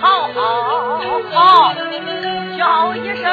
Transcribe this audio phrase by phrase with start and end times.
[0.00, 1.00] 好好
[1.32, 1.74] 好，
[2.58, 3.24] 叫一声。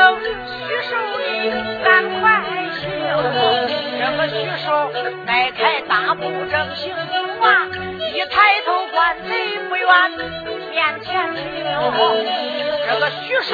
[1.84, 1.88] 赶
[2.20, 2.22] 快
[2.80, 2.84] 行！
[4.00, 4.34] 这个徐
[4.66, 4.68] 寿
[5.26, 6.94] 迈开大步正行
[7.42, 7.68] 啊，
[8.14, 9.30] 一抬头观贼
[9.70, 9.86] 不远
[10.70, 11.42] 面前停。
[12.88, 13.50] 这个徐寿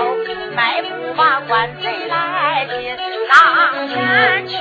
[0.55, 2.95] 迈步把关贼来进，
[3.29, 4.55] 当前去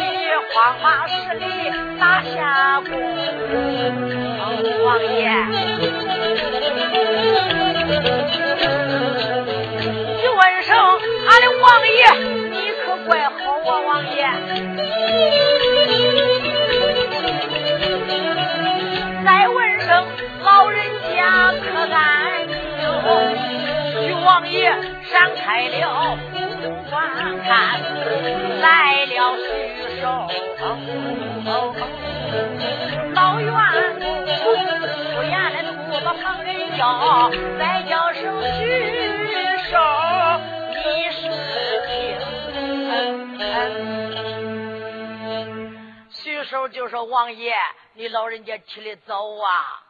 [0.53, 1.44] 慌马十里
[1.99, 2.91] 打下宫。
[4.84, 5.22] 王爷，
[10.20, 10.70] 一问声，
[11.28, 11.94] 俺的王爷。
[12.50, 13.34] 你可怪好
[13.66, 14.16] 啊，王爷！
[19.24, 19.88] 再问声
[20.42, 20.78] 老人
[21.14, 21.19] 家
[21.53, 21.97] 可安
[22.47, 22.53] 宁？
[24.03, 24.72] 徐王爷
[25.10, 26.16] 闪开了
[26.62, 26.92] 公观
[27.42, 27.50] 看，
[28.60, 29.47] 来了徐
[30.00, 30.03] 寿，
[33.14, 33.53] 老员
[36.04, 38.22] 的吐把旁人叫，再叫声
[38.59, 38.60] 徐
[39.70, 39.78] 寿。
[46.10, 47.54] 徐寿就说：“王爷，
[47.94, 49.82] 你老人家起来早啊！”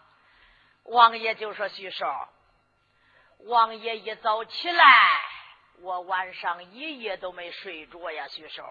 [0.84, 2.06] 王爷就说：“徐寿，
[3.46, 4.84] 王爷一早起来，
[5.80, 8.62] 我晚上一夜都没睡着呀。”徐寿，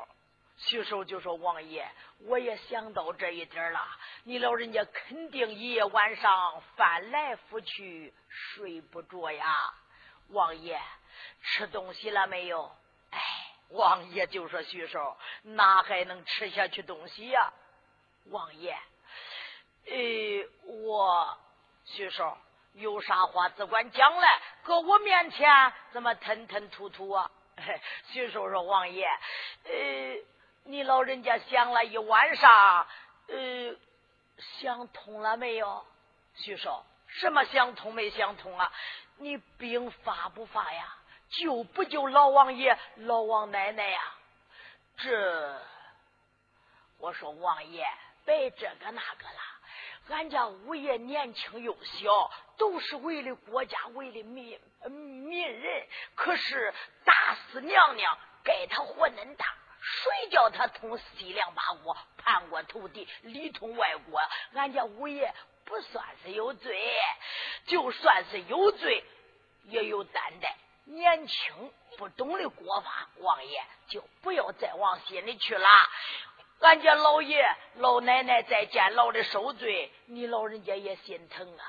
[0.58, 3.80] 徐寿就说：“王爷，我也想到这一点了，
[4.24, 9.74] 你老人家肯定一夜晚上翻来覆去睡不着呀。
[10.30, 10.80] 王爷，
[11.42, 12.72] 吃东西了没有？”
[13.12, 13.20] 哎。
[13.70, 17.52] 王爷就说：“徐寿，哪还能吃下去东西呀？”
[18.30, 18.78] 王爷，
[19.88, 21.36] 呃，我
[21.84, 22.38] 徐寿
[22.74, 27.32] 有啥话只管讲来，搁我面前怎么吞吞吐吐啊？
[28.12, 29.08] 徐寿说：“王爷，
[29.64, 29.72] 呃，
[30.66, 32.88] 你老人家想了一晚上，
[33.28, 33.76] 呃，
[34.38, 35.86] 想通了没有？”
[36.36, 38.72] 徐寿，什么想通没想通啊？
[39.18, 40.98] 你兵发不发呀？
[41.30, 44.02] 救不救老王爷、老王奶奶呀？
[44.98, 45.62] 这，
[47.00, 47.86] 我说王爷，
[48.26, 49.42] 别这个那个了。
[50.10, 54.60] 俺家五爷年轻又小，都是为了国家，为了民
[54.90, 55.88] 民人。
[56.16, 56.74] 可是
[57.06, 59.46] 大司娘娘该他活恁大，
[59.86, 64.22] 谁叫他通西凉八国、叛国投敌、里通外国？
[64.54, 65.34] 俺家五爷
[65.66, 66.80] 不算是有罪，
[67.66, 69.04] 就算是有罪，
[69.66, 70.56] 也有担待。
[70.86, 75.68] 年轻不懂的国法，王爷就不要再往心里去了。
[76.62, 81.66] 俺家老爷老奶奶在监牢里受罪，你老人家也心疼啊。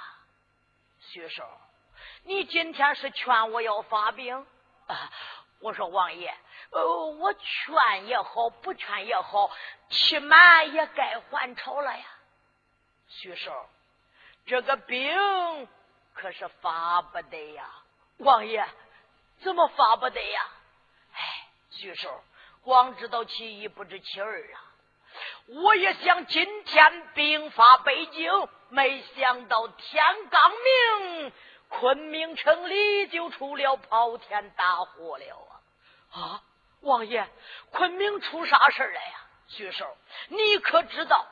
[1.00, 1.44] 徐寿，
[2.22, 4.46] 你今天是劝我要发兵？
[5.60, 6.34] 我说王爷，
[6.74, 9.48] 呃，我劝也好，不劝也好，
[9.90, 12.04] 起码也该还朝了呀。
[13.08, 13.52] 徐寿，
[14.44, 15.68] 这个兵
[16.14, 17.70] 可是发不得呀，
[18.18, 18.66] 王爷。
[19.40, 20.48] 怎么发不得呀？
[21.12, 22.24] 哎，徐寿，
[22.62, 24.58] 光知道其一不知其二啊！
[25.46, 31.32] 我也想今天兵发北京，没想到天刚明，
[31.68, 35.48] 昆明城里就出了滔天大祸了
[36.10, 36.20] 啊！
[36.20, 36.42] 啊，
[36.84, 37.26] 王爷，
[37.70, 39.26] 昆明出啥事了呀？
[39.48, 39.96] 徐寿，
[40.28, 41.26] 你可知道，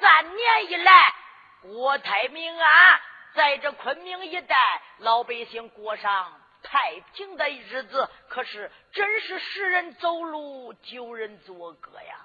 [0.00, 1.14] 三年以来
[1.62, 3.00] 国泰民安，
[3.34, 4.56] 在这昆明一带，
[4.98, 6.40] 老百姓过上。
[6.60, 12.16] 太平的日子，可是真是十人走路，九人作歌呀！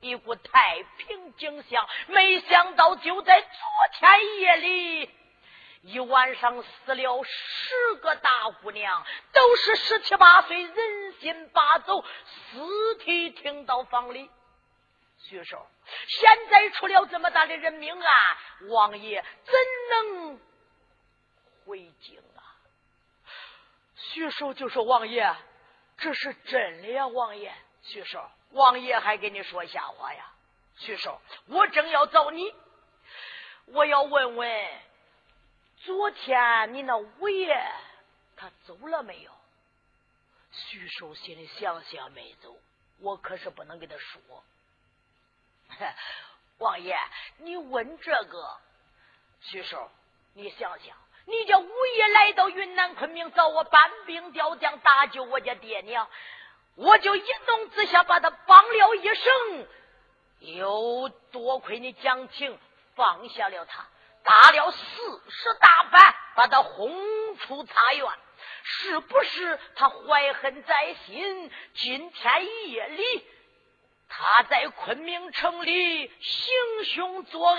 [0.00, 1.86] 一股太平景象。
[2.06, 3.48] 没想到就在昨
[3.92, 5.10] 天夜里，
[5.84, 14.30] 一晚上死了十个大姑娘，都是十七八岁，人心八走，尸体停到房里。
[15.18, 15.66] 徐寿，
[16.08, 18.36] 现在出了这么大的人命案，
[18.70, 19.54] 王爷怎
[19.90, 20.40] 能
[21.66, 22.40] 回京啊？
[23.94, 25.36] 徐寿就说：“王爷，
[25.98, 30.32] 这是真的呀，王爷。”徐寿，王爷还给你说瞎话呀，
[30.78, 32.54] 徐寿，我正要找你，
[33.66, 34.68] 我要问问，
[35.84, 37.54] 昨天你那五爷
[38.36, 39.30] 他走了没有？
[40.52, 42.56] 徐寿心里想想没走，
[43.00, 44.44] 我可是不能跟他说。
[46.58, 46.96] 王爷，
[47.38, 48.56] 你问这个，
[49.40, 49.90] 徐寿，
[50.34, 50.96] 你想想，
[51.26, 56.08] 你家五爷来到云南昆明找我搬兵调将搭救我家爹娘，
[56.76, 59.66] 我就一怒之下把他绑了一绳，
[60.38, 62.56] 又多亏你讲情
[62.94, 63.84] 放下了他，
[64.24, 66.92] 打了四十大板，把他轰
[67.38, 68.06] 出茶园。
[68.66, 71.52] 是不是他怀恨在心？
[71.74, 73.28] 今天夜里。
[74.08, 77.58] 他在昆明城里行凶作案，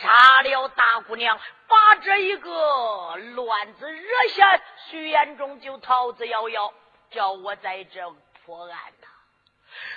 [0.00, 6.72] 杀了大姑娘，把这一个乱子惹下，徐延忠就逃之夭夭，
[7.10, 8.10] 叫我在这
[8.44, 9.08] 破案呐。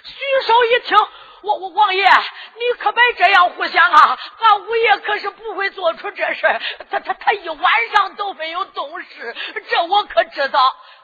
[0.04, 0.98] 徐少一听，
[1.44, 4.18] 我我王爷，你可别这样胡想啊！
[4.40, 6.48] 俺五爷可是不会做出这事
[6.90, 9.36] 他他他一晚上都没有动事，
[9.70, 10.60] 这我可知道。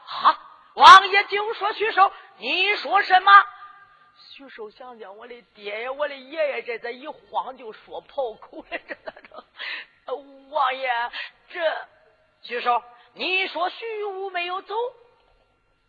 [0.06, 0.40] 哈，
[0.74, 3.32] 王爷就说徐寿，你说什么？
[4.32, 9.44] 徐寿想想，我的爹呀，我的爷爷，这这一晃就说跑口了，这咋着？
[10.50, 10.90] 王爷，
[11.50, 11.60] 这
[12.42, 12.82] 徐寿，
[13.12, 14.74] 你说徐武没有走？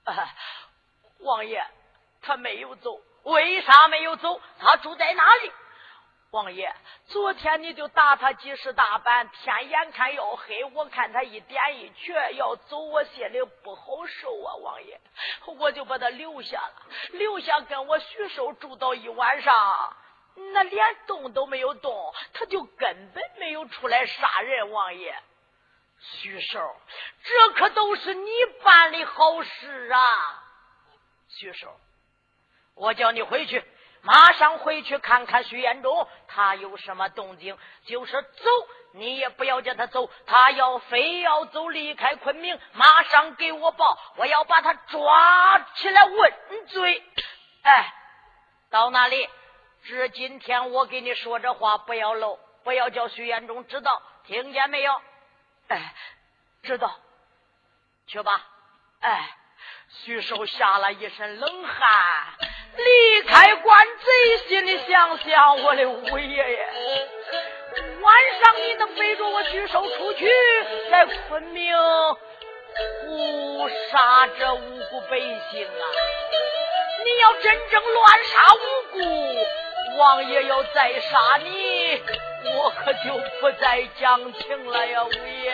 [0.04, 0.28] 啊
[1.20, 1.66] 王爷，
[2.22, 4.42] 他没有走，为啥没有走？
[4.60, 5.52] 他住在哪里？
[6.32, 6.74] 王爷，
[7.08, 14.56] 昨天你就打他几十大板，天眼看要黑，我看他一点一瘸要走，我心里不好受啊！
[14.56, 15.00] 王爷，
[15.46, 16.74] 我就把他留下了，
[17.12, 19.96] 留下跟我徐寿住到一晚上，
[20.54, 24.72] 那连动都没有动，他就根本没有出来杀人。
[24.72, 25.14] 王爷，
[26.00, 26.76] 徐寿，
[27.24, 28.32] 这可都是你
[28.64, 30.44] 办的好事啊！
[31.28, 31.78] 徐寿，
[32.82, 33.64] 我叫你回去。
[34.02, 37.56] 马上回去看看徐延忠，他有什么动静？
[37.86, 38.50] 就是走，
[38.94, 40.10] 你也不要叫他走。
[40.26, 47.04] 他要非要走，离开昆明，马上给我报，我要把他抓起来问罪。
[47.62, 47.94] 哎，
[48.72, 49.30] 到那里？
[49.84, 55.00] 是今天我给你说这话，不要漏，不要叫徐延忠知道，听见没有？
[55.68, 55.94] 哎，
[56.64, 56.92] 知道。
[58.08, 58.42] 去吧。
[59.02, 59.30] 哎，
[59.90, 62.51] 徐寿吓了一身冷汗。
[62.78, 66.68] 离开官贼，心里想想我的五爷爷。
[68.02, 70.30] 晚上你能背着我举手出去，
[70.90, 71.74] 在昆明
[73.08, 75.86] 误杀这无辜百姓啊！
[77.04, 78.58] 你要真正乱杀无
[78.94, 79.00] 辜，
[79.98, 82.02] 王爷要再杀你，
[82.58, 85.52] 我可就不再讲情了呀，五爷。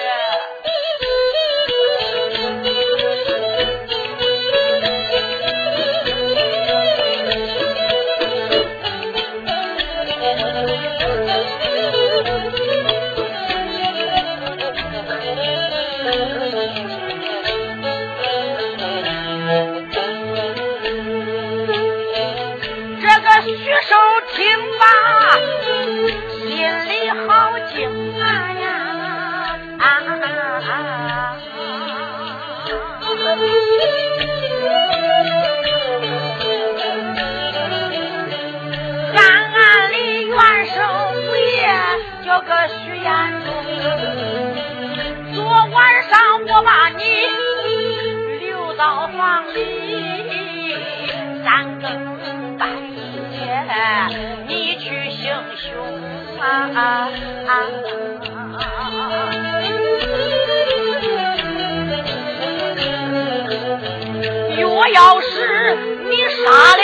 [64.60, 65.78] 若要是
[66.10, 66.12] 你
[66.44, 66.84] 杀了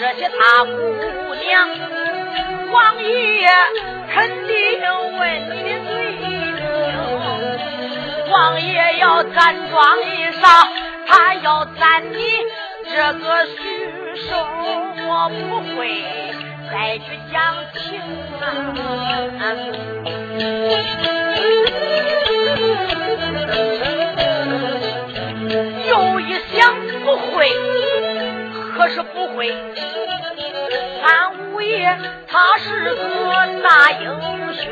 [0.18, 0.72] 些大姑
[1.36, 1.48] 娘，
[2.72, 3.48] 王爷
[4.12, 4.52] 肯定
[5.16, 6.26] 问你的罪名。
[8.32, 10.68] 王爷要暂装一杀，
[11.06, 12.18] 他要斩你
[12.92, 13.56] 这个虚
[14.28, 14.34] 手，
[15.06, 16.02] 我不会。
[16.72, 17.38] 再去讲
[17.74, 18.00] 情！
[25.88, 26.74] 又一想
[27.04, 27.48] 不会，
[28.76, 29.50] 可是不会。
[31.02, 31.96] 俺五爷
[32.26, 34.04] 他是个大英
[34.54, 34.64] 雄，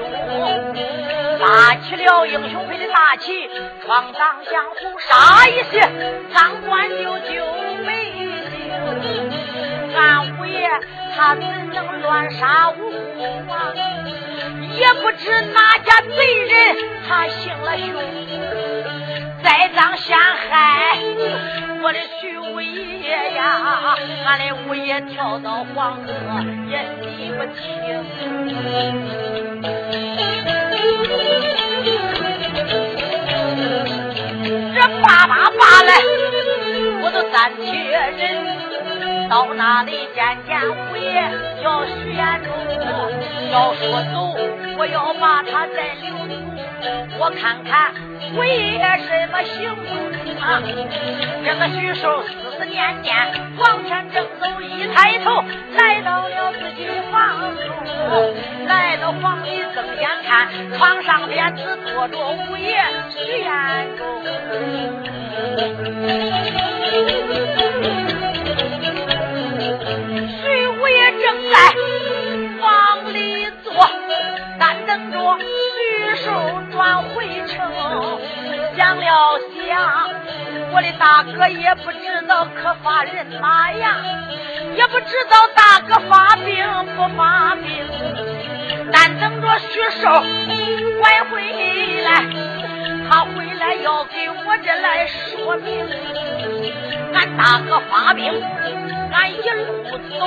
[1.40, 3.48] 拉起了英雄辈的大旗，
[3.84, 5.80] 闯荡江湖，杀一些
[6.32, 7.44] 贪官就救
[7.84, 7.88] 百
[8.50, 8.58] 姓。
[9.94, 10.00] 俺
[10.38, 10.68] 五爷。
[11.14, 11.42] 他怎
[11.74, 12.91] 能乱杀无？
[14.74, 16.14] 也不知哪家贼
[16.44, 16.76] 人
[17.06, 17.92] 他行了凶，
[19.42, 20.98] 栽赃陷害
[21.82, 23.94] 我的徐五爷呀！
[24.24, 26.08] 俺的五爷跳到黄河
[26.68, 26.84] 也
[27.16, 27.60] 洗不清，
[34.74, 35.90] 这叭叭叭来，
[37.02, 37.62] 我都暂且
[38.16, 38.61] 忍。
[39.32, 41.24] 到那里见见五爷，
[41.62, 42.52] 叫徐延忠，
[43.50, 44.36] 要说走，
[44.76, 46.36] 我要把他再留住，
[47.18, 47.94] 我看看。
[48.36, 49.70] 为什么行
[50.38, 50.60] 啊？
[51.42, 53.16] 这个徐寿思思念念
[53.56, 55.42] 往前正走，一抬头
[55.78, 57.64] 来到了自己的房中，
[58.66, 60.46] 来到房里睁眼看，
[60.76, 63.48] 床上边只坐着五爷徐延
[63.96, 64.02] 忠。
[71.52, 71.56] 在
[72.60, 73.72] 房里坐，
[74.58, 76.30] 但等着徐寿
[76.70, 77.70] 转回城。
[78.76, 80.10] 想了想，
[80.72, 83.96] 我的大哥也不知道可发人马呀，
[84.76, 86.54] 也不知道大哥发病
[86.96, 87.66] 不发病。
[88.92, 90.08] 但等着徐寿
[91.00, 91.42] 快回
[92.02, 92.24] 来，
[93.08, 95.86] 他回来要给我这来说明。
[97.14, 98.32] 俺大哥发病，
[99.12, 99.62] 俺一路
[100.18, 100.20] 走；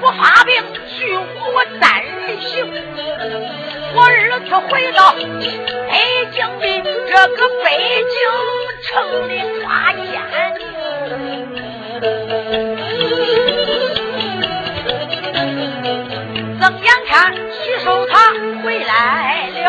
[0.00, 0.52] 不发病，
[0.88, 2.66] 徐我单人行。
[3.94, 5.22] 我二次回到北
[6.32, 6.64] 京的
[7.06, 7.66] 这个北
[8.08, 8.12] 京
[8.82, 8.88] 城
[9.28, 9.30] 里
[9.60, 10.00] 抓奸，
[16.58, 17.10] 睁眼看
[17.52, 18.14] 徐寿他
[18.64, 18.90] 回来
[19.64, 19.68] 了，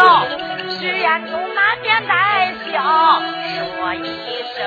[0.79, 2.11] 徐彦宗满面带
[2.71, 2.73] 笑
[3.53, 3.97] 说一
[4.55, 4.57] 声：“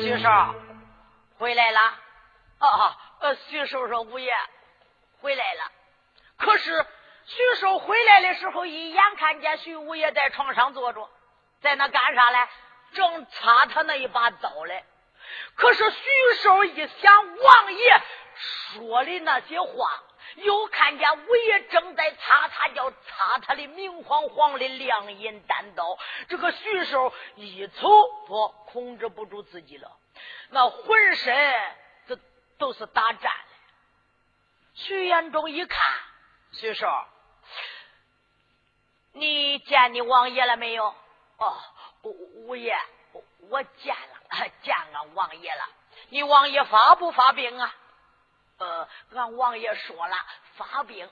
[0.00, 0.28] 徐寿
[1.42, 1.80] 回来了。”
[2.62, 4.32] 啊，呃，徐寿说：“五爷
[5.20, 5.72] 回来了。”
[6.38, 6.86] 可是
[7.26, 11.10] 徐寿回来的时候，一眼看见徐五爷在床上坐着，
[11.60, 12.48] 在那干啥嘞？
[12.92, 14.84] 正擦他那一把刀嘞。
[15.56, 18.02] 可是徐寿一想王爷
[18.36, 20.02] 说的那些话，
[20.36, 25.98] 又看见五爷正在擦他，叫擦他的明晃晃的亮银单刀。
[26.28, 27.88] 这个徐寿一瞅，
[28.28, 29.90] 不控制不住自己了，
[30.52, 31.34] 那浑身
[32.06, 32.18] 这
[32.58, 33.30] 都是打颤的。
[34.74, 35.80] 徐延忠一看。
[36.52, 36.86] 徐寿，
[39.12, 40.94] 你见你王爷了没有？
[41.38, 41.56] 哦，
[42.02, 42.76] 五爷，
[43.48, 45.68] 我见了，见了王爷了。
[46.10, 47.74] 你王爷发不发兵啊？
[48.62, 50.16] 呃，俺王爷说了，
[50.54, 51.10] 发兵，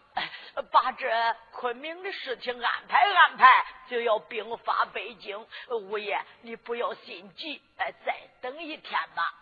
[0.71, 5.45] 把这昆明的事情安排安排，就要兵发北京。
[5.69, 9.35] 五爷，你不要心急，哎，再等一天吧。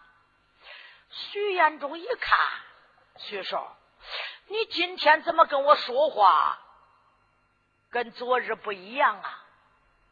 [1.10, 2.38] 徐延忠一看，
[3.18, 3.76] 徐寿。
[4.46, 6.58] 你今天怎么跟我说话，
[7.90, 9.44] 跟昨日不一样啊？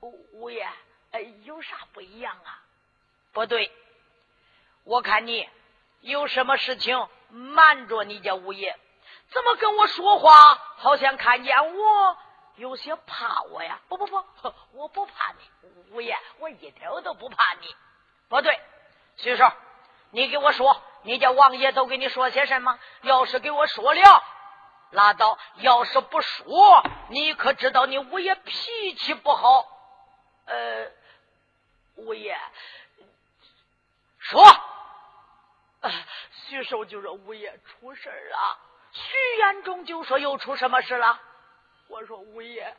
[0.00, 0.68] 五五爷，
[1.12, 2.62] 哎，有啥不一样啊？
[3.32, 3.72] 不对，
[4.84, 5.48] 我看你
[6.00, 8.78] 有什么事情瞒着你家五爷，
[9.30, 10.32] 怎么跟我说话，
[10.76, 12.16] 好像看见我
[12.56, 13.80] 有些怕我呀？
[13.88, 14.24] 不不不，
[14.72, 17.74] 我不怕你，五爷，我一点都不怕你。
[18.28, 18.60] 不对，
[19.16, 19.50] 徐寿。
[20.10, 22.78] 你给我说，你家王爷都给你说些什么？
[23.02, 24.22] 要是给我说了，
[24.90, 29.66] 拉倒；要是不说，你可知道你五爷脾气不好？
[30.46, 30.86] 呃，
[31.96, 32.38] 五爷
[34.18, 34.42] 说，
[36.48, 38.58] 徐寿就说五爷出事了。
[38.92, 41.20] 徐延忠就说又出什么事了？
[41.88, 42.74] 我说五爷。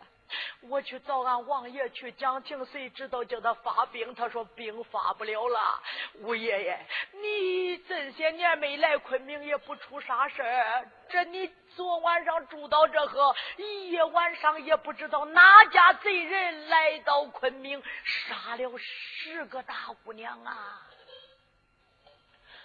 [0.64, 4.14] 我去找俺王爷去讲情，谁知道叫他发兵？
[4.14, 5.82] 他说兵发不了了。
[6.16, 10.92] 五爷爷，你这些年没来昆明，也不出啥事儿。
[11.08, 20.87] 这你昨晚上住到这呵，一夜晚上也不知道哪家贼人来到昆明，杀了十个大姑娘啊！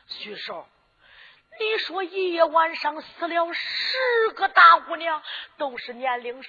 [0.06, 0.66] 徐寿。
[1.61, 5.23] 你说一夜晚上死了十个大姑娘，
[5.59, 6.49] 都是年龄十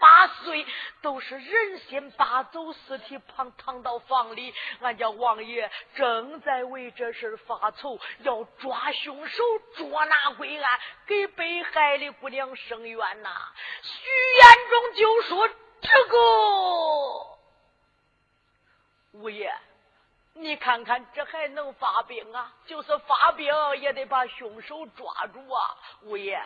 [0.00, 0.66] 八岁，
[1.00, 4.52] 都是人心八走，尸体旁躺到房里。
[4.80, 9.44] 俺家王爷正在为这事发愁，要抓凶手，
[9.76, 13.30] 捉拿归案，给被害的姑娘伸冤呐。
[13.80, 15.48] 徐延忠就说
[15.80, 16.18] ：“这个
[19.12, 19.56] 五爷。”
[20.38, 22.52] 你看看，这还能发兵啊？
[22.66, 25.76] 就是发兵，也得把凶手抓住啊！
[26.02, 26.38] 五爷，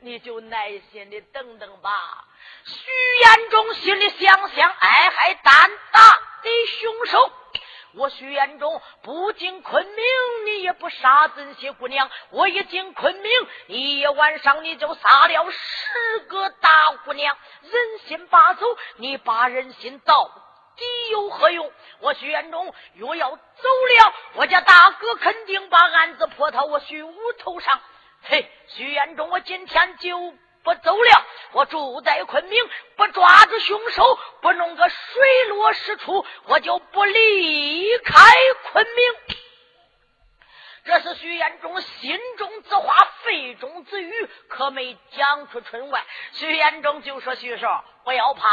[0.00, 2.24] 你就耐心的等等吧。
[2.64, 6.00] 徐延忠心里想想，哎，还胆大
[6.42, 7.32] 的凶手！
[7.96, 10.04] 我徐延忠不进昆明，
[10.46, 13.30] 你也不杀这些姑娘；我一进昆明，
[13.68, 16.70] 一晚上你就杀了十个大
[17.04, 20.30] 姑娘，人心八走，你把人心倒。
[20.76, 21.72] 敌有何用？
[22.00, 27.80] 我徐延忠若要走了，我家大哥肯定把案子泼到我徐武头上。
[28.22, 30.18] 嘿，徐延忠，我今天就
[30.62, 31.26] 不走了。
[31.52, 38.24] 我住在昆明，不抓住凶手，不弄个水落石出，我就不离开
[38.72, 39.36] 昆明。
[40.86, 46.04] 这是徐延忠心中之话，肺中之语，可没讲出村外。
[46.32, 48.48] 徐延忠就说：“徐少，不要怕，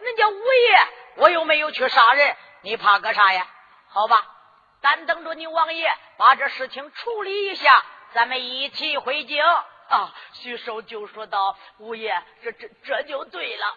[0.00, 3.46] 恁家五爷我又没有去杀人，你怕个啥呀？
[3.88, 4.26] 好吧，
[4.82, 7.70] 咱等着你王爷把这事情处理一下，
[8.12, 9.42] 咱们一起回京。”
[9.88, 13.74] 啊，徐寿就说道：“五爷，这这这就对了。”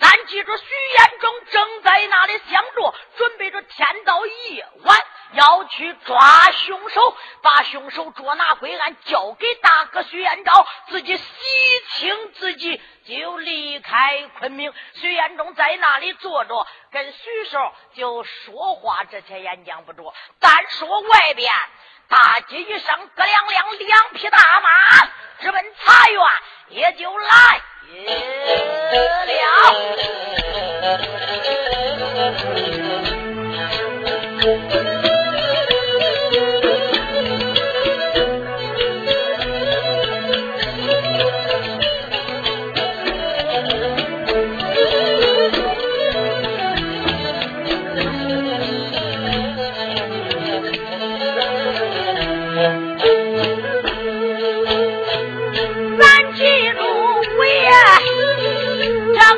[0.00, 0.64] 咱记住，徐
[0.98, 4.98] 延忠正在那里想着，准备着天到夜晚
[5.34, 11.24] 要去抓凶手，把凶手捉拿归案，交给大哥徐延昭，自己洗
[11.90, 14.72] 清自己，就离开昆明。
[14.94, 20.14] 徐延忠在那里坐着，跟徐寿就说话，这些演讲不着。
[20.40, 21.52] 单说外边
[22.10, 25.08] 大街一声，哥两辆两匹大马
[25.40, 26.20] 直奔茶园，
[26.70, 27.62] 也就来。
[34.82, 34.89] 了。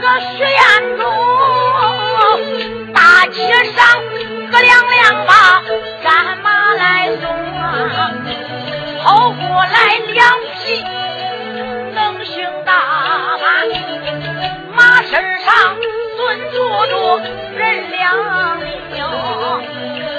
[0.03, 0.59] 个石彦
[0.99, 1.07] 中，
[2.93, 3.39] 大街
[3.71, 3.87] 上
[4.51, 5.63] 喝两两把
[6.03, 8.11] 战马来送啊，
[9.05, 10.83] 跑过来两匹
[11.95, 12.75] 能行大
[13.39, 13.47] 马，
[14.75, 15.77] 马身上
[16.17, 17.21] 蹲坐着
[17.55, 19.07] 人两名，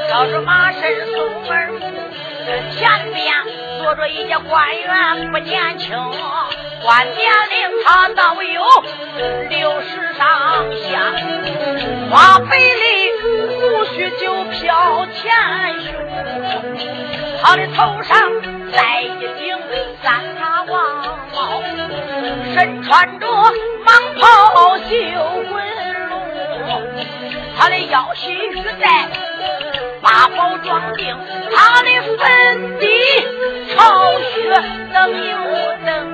[0.08, 1.52] 挑着马身松门，
[2.72, 3.22] 前边
[3.80, 5.91] 坐着一家官员不见轻。
[6.84, 8.62] 官年龄他倒有
[9.50, 11.13] 六十上下，
[12.12, 12.62] 花白里
[13.22, 15.32] 胡须就飘前
[15.80, 15.93] 胸，
[17.41, 18.19] 他的头上
[18.74, 19.58] 戴一顶
[20.04, 20.74] 三叉王
[21.34, 21.63] 帽，
[22.54, 24.91] 身穿着蟒袍绣
[25.54, 25.56] 纹
[26.10, 26.12] 龙，
[27.58, 29.08] 他的腰系玉带。
[30.02, 31.17] 八宝装订，
[31.56, 32.86] 他的粉底
[33.74, 34.62] 朝雪
[34.93, 35.38] 灯又
[35.86, 36.12] 灯，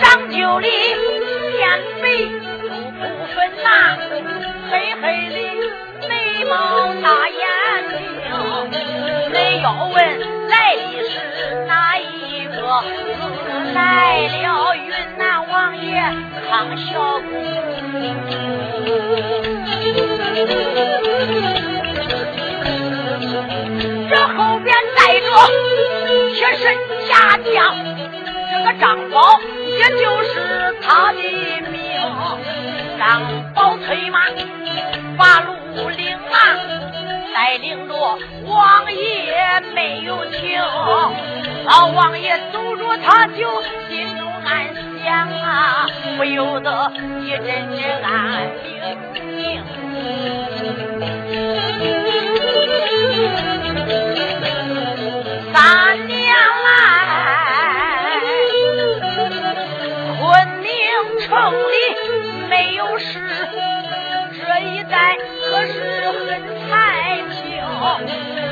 [0.00, 1.58] 长久里面
[2.02, 2.02] 肥
[2.68, 3.00] 都不
[3.34, 3.66] 分呐，
[4.70, 5.36] 黑黑的
[6.08, 6.10] 眉
[6.44, 6.52] 毛
[7.00, 7.40] 大眼
[7.96, 8.00] 睛，
[9.32, 9.96] 你要问
[10.48, 11.14] 来的是
[11.66, 12.02] 哪一
[12.48, 12.54] 个？
[13.74, 15.88] 来了云南王爷。
[16.50, 16.90] 康小
[17.30, 17.32] 公，
[25.32, 25.48] 带着
[26.34, 26.62] 贴身
[27.08, 27.74] 家将，
[28.50, 31.18] 这个张宝也就是他的
[31.70, 31.80] 命。
[32.98, 33.22] 张
[33.54, 34.18] 宝催马
[35.16, 36.36] 把路领啊，
[37.34, 37.92] 带领着
[38.46, 40.60] 王爷没有停。
[41.64, 44.68] 老王爷走着他就心中暗
[45.02, 45.86] 想啊。
[46.16, 46.92] 不由得
[47.22, 48.80] 一阵阵暗明
[53.24, 53.61] 三
[61.32, 61.74] 明城里
[62.50, 63.48] 没有事，
[64.36, 65.72] 这一带可是
[66.10, 66.28] 很
[66.68, 67.32] 太平。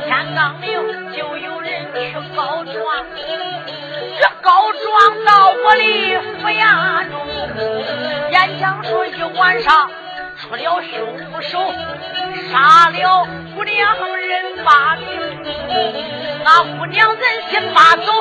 [0.07, 0.67] 天刚明
[1.13, 2.75] 就有人去告状。
[4.19, 5.83] 这告状到我的
[6.41, 7.13] 府衙中，
[8.31, 9.91] 演讲说一晚上
[10.51, 10.99] 出了凶
[11.43, 11.61] 手，
[12.51, 15.07] 杀了姑娘人八名，
[16.45, 18.13] 那姑娘人心八走，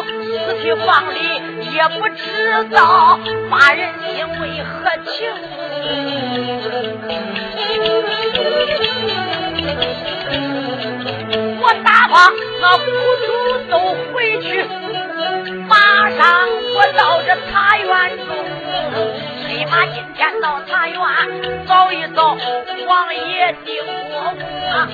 [0.46, 1.42] 死去房里
[1.74, 5.28] 也不知道八人心为何情。
[11.60, 12.30] 我打发
[12.62, 12.86] 那苦
[13.26, 13.28] 主
[13.72, 13.74] 都
[14.14, 14.48] 回去。
[15.68, 15.76] 马
[16.12, 17.88] 上我到这茶园
[18.20, 18.28] 中，
[19.50, 20.96] 立马今天到茶园
[21.66, 22.38] 走一走，
[22.88, 23.76] 王爷定
[24.12, 24.20] 过
[24.70, 24.88] 啊，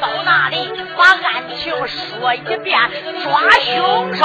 [0.00, 2.78] 到那里把案情说一遍，
[3.24, 4.24] 抓凶手，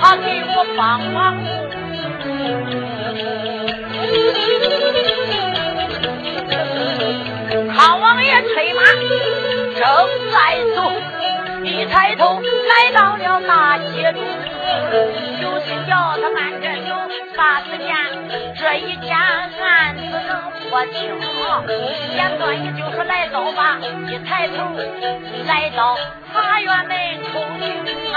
[0.00, 1.36] 他给我帮忙。
[7.76, 8.80] 康王爷催马
[9.74, 9.82] 正
[10.30, 10.36] 在
[10.76, 10.92] 走，
[11.64, 14.22] 一抬头来到了大街中。
[15.86, 16.94] 叫他慢着走，
[17.36, 17.88] 啥时间？
[18.56, 20.30] 这一件案子能
[20.70, 20.92] 破清？
[22.14, 24.54] 简短也就说来到吧，一抬头
[25.46, 25.96] 来到
[26.32, 26.96] 法院门
[27.32, 27.40] 口
[28.12, 28.16] 啊，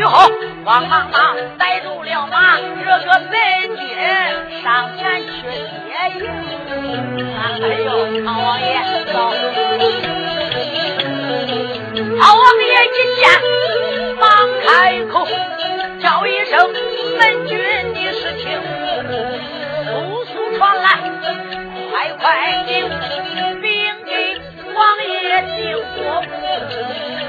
[0.00, 0.30] 哟呵，
[0.64, 3.32] 慌忙忙逮住了马，这个门
[3.76, 3.82] 军
[4.62, 4.64] 上
[4.98, 5.30] 前去
[5.86, 6.20] 接应。
[7.62, 7.88] 哎呦，
[8.24, 8.64] 康王爷
[9.12, 9.14] 走，
[12.18, 13.22] 康王爷一见，
[14.18, 14.26] 忙
[14.66, 14.68] 开
[15.10, 15.12] 口
[16.10, 16.58] 叫一声
[17.20, 17.56] ：“门军，
[17.94, 18.60] 你是听？
[19.86, 20.98] 速速传来，
[21.88, 22.90] 快快禀
[23.62, 23.70] 禀
[24.04, 24.10] 给
[24.74, 26.20] 王爷进国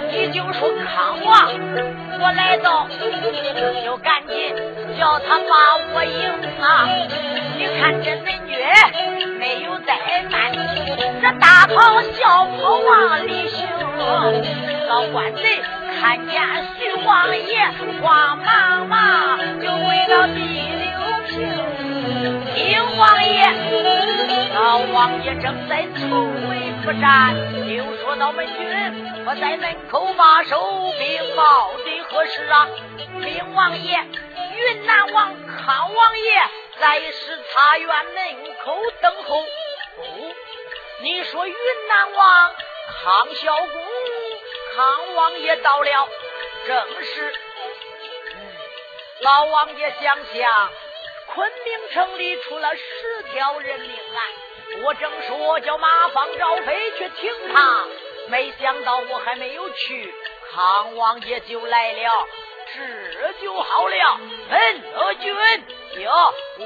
[0.09, 1.31] 你就说康王，
[2.19, 2.87] 我来到，
[3.85, 4.33] 就赶紧
[4.97, 6.17] 叫他把我迎
[6.59, 6.89] 啊！
[7.57, 8.57] 你看这门军
[9.37, 9.93] 没有怠
[10.31, 10.51] 慢，
[11.21, 13.59] 这大跑小跑往里行，
[14.87, 15.61] 老官贼
[16.01, 16.41] 看见
[16.79, 20.39] 徐王爷，慌忙忙就跪到地
[20.81, 20.89] 六
[21.27, 21.35] 平，
[22.55, 23.45] 听王爷，
[24.55, 27.35] 老王爷正在愁眉不展，
[27.67, 29.25] 听说到门军。
[29.27, 32.67] 我在门口把守，禀报的何事啊？
[33.21, 33.99] 禀王爷，
[34.55, 36.41] 云南王康王爷
[36.79, 39.39] 在视察院门口等候。
[39.39, 40.03] 哦，
[41.03, 41.53] 你说云
[41.87, 42.51] 南王
[43.03, 43.67] 康孝公
[44.81, 46.09] 康王爷到了，
[46.65, 47.33] 正是。
[49.19, 50.71] 老王爷想想，
[51.27, 57.85] 昆明城里出了十条人命案，我正说叫马方赵飞去请他。
[58.29, 60.11] 没想到我还没有去，
[60.51, 62.27] 康王爷就来了，
[62.73, 64.19] 这就好了。
[64.49, 65.35] 门军
[66.01, 66.11] 有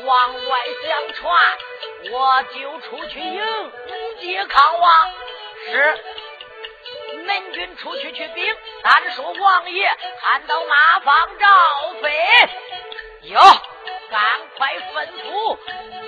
[0.06, 1.58] 往外相传，
[2.14, 5.12] 我就出去迎接康王。
[5.66, 6.00] 是
[7.26, 9.90] 门军出去去禀，单说王爷
[10.22, 11.48] 看到马房赵
[12.02, 12.12] 飞，
[13.24, 13.40] 哟，
[14.10, 14.22] 赶
[14.58, 15.58] 快吩咐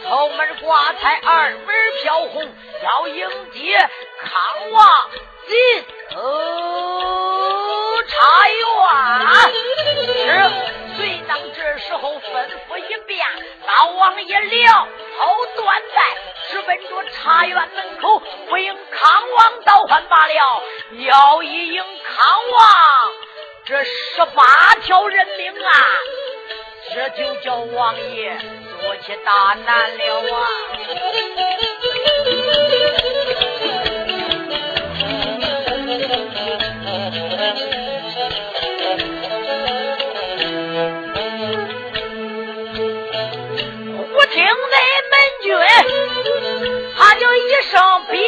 [0.07, 1.67] 头门挂彩，二门
[2.01, 3.77] 飘红，要迎接
[4.19, 4.87] 康王。
[5.47, 5.55] 进
[6.17, 8.15] 哦，茶
[8.49, 8.61] 园
[10.13, 13.25] 是随当这时候吩咐一遍，
[13.65, 15.97] 老王爷了头断带，
[16.49, 20.63] 直奔着茶园门口，不应康王倒换罢了，
[20.99, 22.15] 要一应康
[22.51, 22.61] 王，
[23.65, 25.71] 这十八条人命啊，
[26.93, 28.37] 这就叫王爷
[28.79, 30.47] 做起大难了啊！
[47.09, 47.79] 他就一声
[48.11, 48.19] 兵，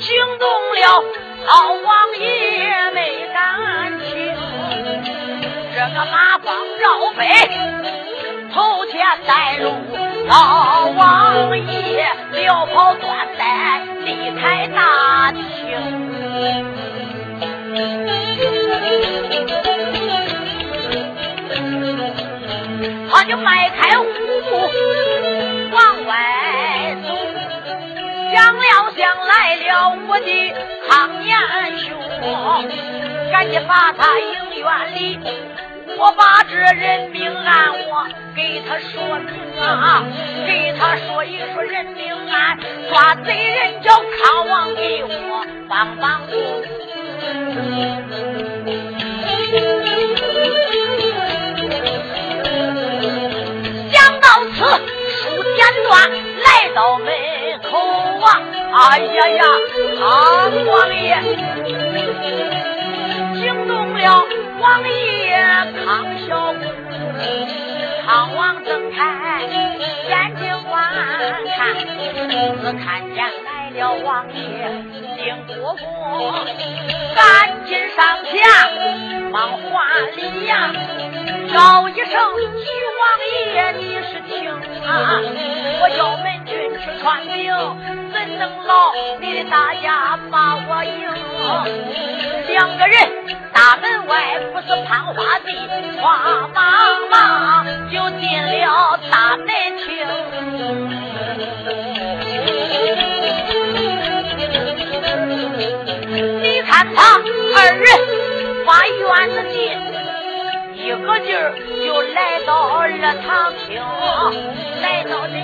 [0.00, 1.04] 惊动了
[1.46, 4.34] 老王爷没敢听。
[5.72, 6.84] 这个马放绕
[7.16, 7.22] 飞，
[8.52, 9.70] 头前带路，
[10.26, 15.40] 老王爷撩袍断带离开大厅。
[23.08, 24.04] 他就迈开五
[24.50, 24.68] 步
[25.70, 26.12] 往外，
[28.34, 30.52] 想了想来了我的
[30.88, 31.38] 康年
[31.78, 31.96] 兄，
[33.30, 34.66] 赶紧把他迎院
[34.96, 35.20] 里，
[35.96, 40.02] 我把这人命案我给他说明啊，
[40.48, 42.58] 给他说一说人命案，
[42.90, 46.34] 抓贼人叫康王给我帮帮来
[58.76, 59.44] 哎呀呀，
[60.00, 61.16] 康王爷
[63.34, 64.26] 惊动了
[64.60, 65.38] 王爷
[65.84, 66.58] 康小公，
[68.04, 69.42] 康王睁开
[70.08, 70.92] 眼睛观
[71.56, 71.72] 看，
[72.26, 72.82] 只看
[73.14, 74.42] 见来了王爷
[75.18, 75.22] 丁
[75.56, 75.84] 国公，
[77.14, 78.32] 赶紧上前
[79.30, 79.70] 忙还
[80.16, 80.72] 礼呀，
[81.52, 82.10] 叫一声
[82.58, 82.66] 徐
[82.98, 83.02] 王
[83.54, 84.50] 爷，你是听
[84.84, 85.22] 啊？
[85.80, 87.54] 我叫门军去传令，
[88.14, 90.94] 怎能劳你的大家把我迎？
[92.46, 92.96] 两个人
[93.52, 95.50] 大门外不是攀花地，
[96.00, 96.62] 慌忙
[97.10, 99.46] 忙就进了大门
[99.78, 100.06] 厅。
[106.40, 107.18] 你看他
[107.56, 107.84] 二人
[108.64, 109.58] 把院子进，
[110.84, 111.52] 一个劲儿
[111.84, 112.88] 就来到二
[113.26, 113.82] 堂厅，
[114.80, 115.34] 来到这。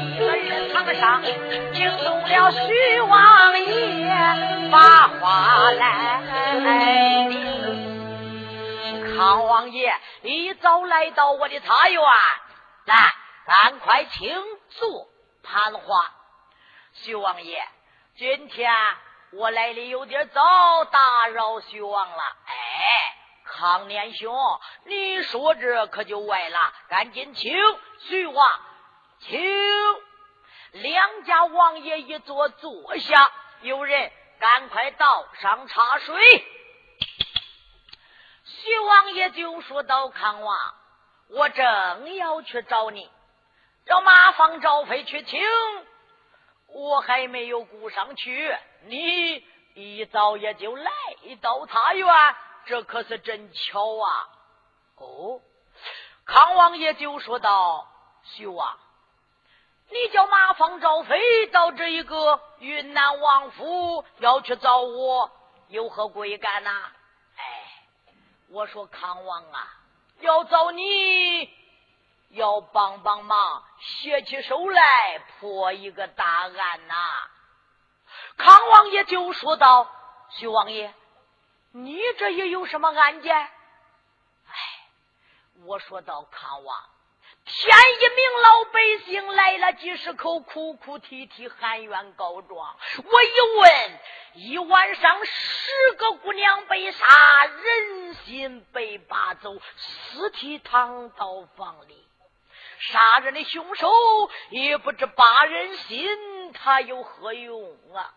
[0.94, 6.20] 上惊动了徐王爷，把话来。
[9.16, 12.02] 康王爷一早来到我的茶园，
[12.86, 12.96] 来，
[13.46, 14.34] 赶快请
[14.70, 15.08] 坐
[15.42, 16.12] 谈话。
[16.92, 17.62] 徐王爷，
[18.16, 18.72] 今天
[19.32, 22.22] 我来的有点早，打扰徐王了。
[22.46, 22.52] 哎，
[23.44, 24.34] 康年兄，
[24.86, 27.54] 你说这可就歪了，赶紧请
[28.00, 28.44] 徐王，
[29.20, 29.38] 请
[30.72, 36.44] 两家王爷一坐坐下，有人赶快倒上茶水。
[38.44, 40.74] 徐王爷就说道：“康王，
[41.28, 43.10] 我正要去找你，
[43.84, 45.40] 让马放赵飞去请。”
[46.72, 50.90] 我还没有顾上去，你一早也就来
[51.40, 52.06] 到茶园，
[52.64, 54.28] 这可是真巧啊！
[54.94, 55.40] 哦，
[56.24, 57.88] 康王爷就说道
[58.22, 58.78] ：“徐王，
[59.90, 65.30] 你叫马方赵飞到这一个云南王府要去找我，
[65.68, 66.70] 有何贵干呐？”
[67.36, 67.42] 哎，
[68.48, 69.78] 我说康王啊，
[70.20, 71.58] 要找你。
[72.32, 76.94] 要帮帮忙，写起手来破一个大案呐！
[78.36, 79.90] 康王爷就说道
[80.30, 80.94] ：“徐王爷，
[81.72, 83.34] 你这也有什么案件？”
[84.46, 84.54] 哎，
[85.64, 86.78] 我说道：“康王，
[87.52, 92.76] 天一明，老百姓来了几十口，哭哭啼啼，喊冤告状。
[93.04, 94.00] 我一问，
[94.34, 97.04] 一晚上十个姑娘被杀，
[97.62, 102.06] 人心被拔走，尸体躺到房里。”
[102.78, 103.90] 杀人的凶手
[104.50, 108.14] 也不知扒人心，他有何用啊？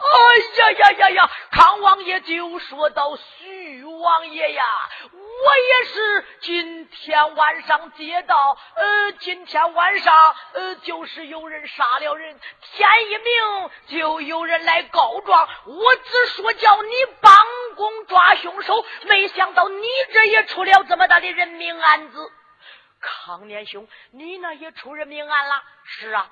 [0.00, 1.30] 哎呀呀呀呀！
[1.50, 4.62] 康王爷就说到：“徐王爷呀，
[5.12, 15.48] 我也是今天晚上接到，呃，今天晚上呃，就是有人杀了人，天一明就有人来告状。
[15.66, 17.34] 我只说叫你帮
[17.76, 22.32] 工抓凶手，没想到你这也出了这么大的人命案子。”
[23.00, 25.62] 康年兄，你那也出人命案了？
[25.84, 26.30] 是啊，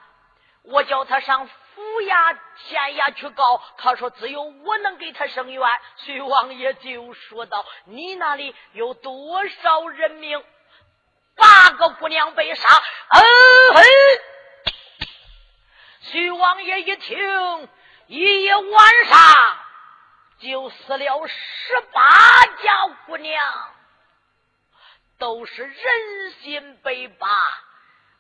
[0.63, 5.71] 我叫他上府衙、县衙去告，他说只有我能给他伸冤。
[5.97, 10.45] 徐王爷就说道：“你那里有多少人命？
[11.37, 12.69] 八个姑娘被杀。”
[13.15, 13.23] 嗯，
[16.01, 17.69] 徐王爷一听，
[18.09, 19.19] 一夜晚上
[20.41, 23.41] 就死了十八家姑娘。
[25.19, 27.29] 都是人心被拔，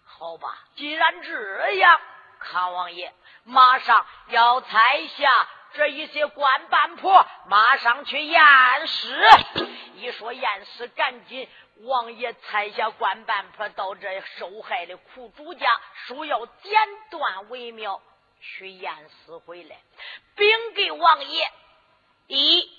[0.04, 2.00] 好吧，既然这样，
[2.40, 3.12] 康王爷
[3.44, 8.42] 马上要拆下这一些官办婆，马上去验
[8.86, 9.20] 尸。
[9.96, 11.48] 一说验尸，赶紧
[11.82, 15.68] 王爷拆下官办婆到这受害的苦主家，
[16.06, 16.72] 说要剪
[17.10, 18.00] 断为妙，
[18.40, 19.76] 去验尸回来，
[20.36, 21.52] 禀给王爷：
[22.28, 22.70] 一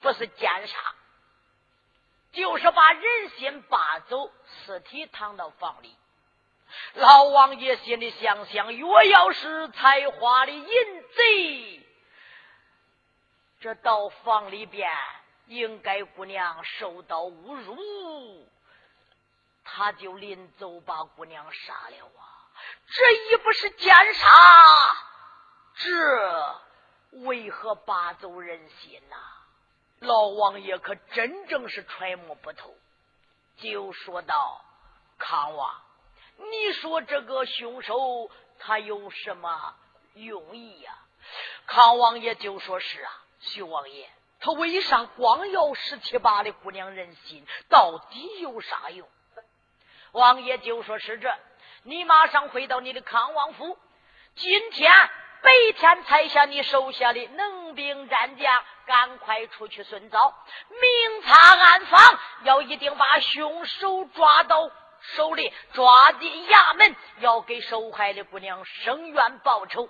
[0.00, 0.76] 不是奸杀。
[2.30, 4.30] 就是把人心扒走，
[4.66, 5.96] 尸体躺到房里。
[6.94, 10.66] 老王爷心里想想，若要是采花的淫
[11.14, 11.86] 贼，
[13.60, 14.90] 这到房里边，
[15.46, 18.48] 应该姑娘受到侮辱，
[19.64, 22.22] 他就临走把姑娘杀了啊！
[22.86, 24.26] 这一不是奸杀，
[25.74, 26.60] 这
[27.10, 29.16] 为何拔走人心呐？
[30.00, 32.72] 老王爷可真正是揣摩不透，
[33.56, 34.64] 就说道
[35.18, 35.82] ：“康王，
[36.38, 39.74] 你说这个凶手他有什么
[40.14, 40.92] 用意呀？”
[41.66, 44.08] 康王爷就说是啊，徐王爷，
[44.40, 47.44] 他为啥光要十七八的姑娘人心？
[47.68, 49.06] 到底有啥用？
[50.12, 51.34] 王爷就说是这，
[51.82, 53.78] 你马上回到你的康王府，
[54.36, 54.92] 今天
[55.42, 58.64] 白天采下你手下的能兵战将。
[58.86, 60.34] 赶快出去寻找，
[60.70, 64.70] 明察暗访，要一定把凶手抓到
[65.14, 69.88] 手里，抓进衙门，要给受害的姑娘伸冤报仇。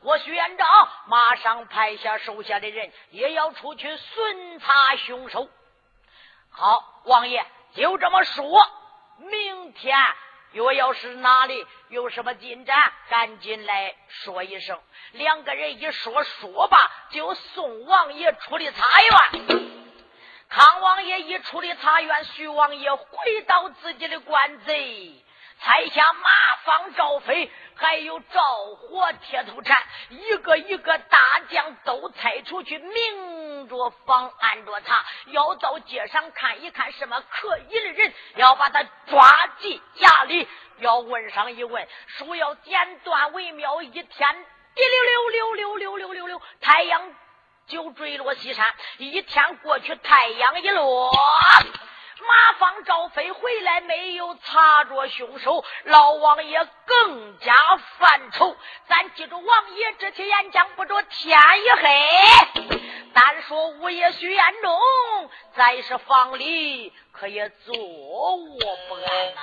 [0.00, 0.68] 我徐院长
[1.06, 5.48] 马上派下手下的人，也要出去巡查凶手。
[6.50, 8.44] 好，王爷就这么说，
[9.18, 9.96] 明天。
[10.52, 14.80] 若要是哪里有什么进展，赶紧来说一声。
[15.12, 16.78] 两个人一说说罢，
[17.10, 19.85] 就送王爷出的茶院。
[20.48, 24.72] 康王爷一出的茶园，徐王爷回到自己的官子。
[25.58, 26.30] 才下马
[26.64, 28.42] 方赵飞，还有赵
[28.74, 40.46] 火铁头禅，一个一个大将都猜出去，明着房暗着查，要到街上看一看什么可疑的人，要把他抓进衙里，
[40.80, 43.80] 要问上一问，说要剪断为妙。
[43.80, 44.04] 一天
[44.74, 47.14] 滴溜溜溜溜溜溜溜溜，太阳
[47.66, 48.66] 就坠落西山。
[48.98, 51.10] 一天过去，太阳一落。
[52.18, 57.54] 马方赵飞回来，没有查着凶手，老王爷更加
[57.98, 58.56] 犯愁。
[58.88, 62.78] 咱记住，王爷这些言讲不着天一黑。
[63.12, 64.80] 单说五爷徐彦中，
[65.54, 69.40] 在是房里可也坐卧不安呐。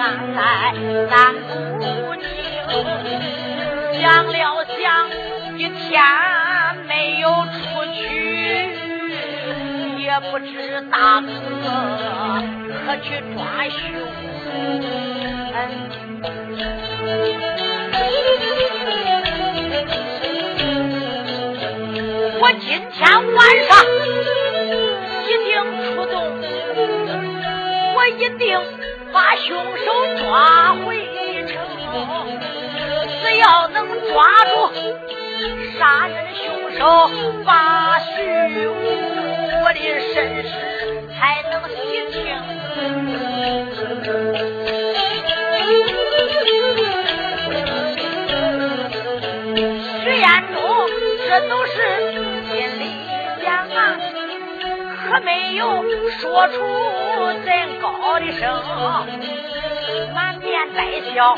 [0.00, 0.72] 坐不安来，
[1.10, 2.24] 三不宁。
[4.00, 4.80] 想了想，
[5.58, 6.00] 一天
[6.88, 8.00] 没有出去，
[9.98, 11.26] 也不知大哥
[12.86, 13.76] 可去抓凶。
[22.40, 22.98] 我今天
[23.34, 23.70] 晚上
[25.26, 25.50] 一定
[25.84, 26.14] 出动。
[27.92, 28.48] 我一定
[29.12, 29.84] 把凶手
[30.18, 31.06] 抓回
[31.46, 31.56] 城，
[33.22, 34.52] 只要能抓住
[35.78, 36.44] 杀人凶
[36.78, 36.80] 手，
[37.44, 38.06] 把徐
[38.68, 38.70] 武
[39.74, 39.78] 的
[40.14, 40.50] 身世
[41.18, 41.74] 才能洗
[42.12, 42.16] 清。
[50.02, 50.58] 徐彦中，
[51.26, 51.72] 这都是
[52.52, 52.82] 心里
[53.44, 53.78] 想啊，
[55.08, 56.56] 可没有说出。
[57.44, 58.62] 人高的声，
[60.14, 61.36] 满面带笑，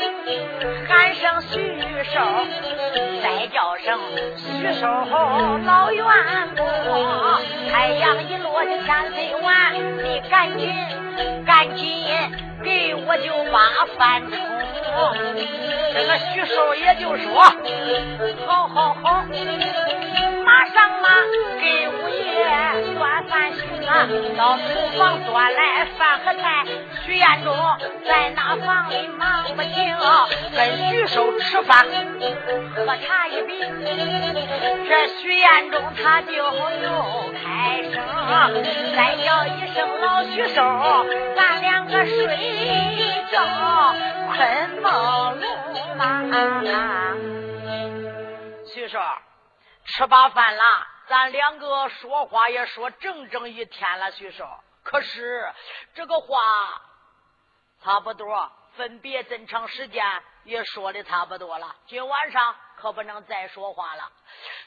[0.87, 2.19] 喊声徐寿，
[3.21, 3.99] 再叫声
[4.37, 4.87] 徐寿
[5.65, 6.03] 老员
[6.55, 6.65] 工。
[7.71, 10.73] 太阳一落，天黑晚，你赶紧
[11.45, 11.85] 赶紧
[12.63, 13.59] 给我就把
[13.97, 14.37] 饭冲。
[15.93, 17.43] 这个徐寿也就说：
[18.45, 19.23] 好好好，
[20.45, 21.09] 马上马
[21.59, 23.61] 给五爷端饭去。
[24.35, 26.65] 到厨房端来饭和菜，
[27.05, 27.55] 徐彦中
[28.05, 29.95] 在那房里忙不停，
[30.55, 31.85] 跟徐寿吃饭
[32.75, 33.59] 喝茶一杯。
[34.89, 36.43] 这徐彦中他就又
[37.43, 37.95] 开声，
[38.95, 40.61] 再叫一声老徐寿，
[41.35, 42.25] 咱两个睡
[43.31, 43.35] 觉
[44.33, 46.01] 困梦龙嘛。
[48.73, 48.97] 徐寿，
[49.95, 50.63] 吃罢饭了。
[51.07, 54.63] 咱两个说话也说整整一天了，徐少。
[54.81, 55.53] 可是
[55.93, 56.39] 这个话
[57.83, 60.03] 差不多，分别这么长时间
[60.45, 61.75] 也说的差不多了。
[61.85, 64.11] 今晚上可不能再说话了。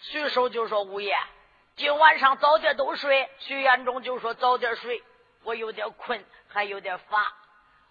[0.02, 1.16] 徐寿就说：“五爷，
[1.74, 5.02] 今晚上早点都睡。”徐延忠就说：“早点睡，
[5.42, 7.32] 我有点困，还有点乏。”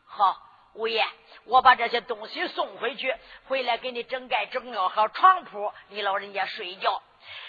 [0.08, 0.38] 好，
[0.76, 1.06] 五爷，
[1.46, 3.14] 我把这些东西送回去，
[3.48, 7.02] 回来给你整盖整料好床铺，你老人家睡觉。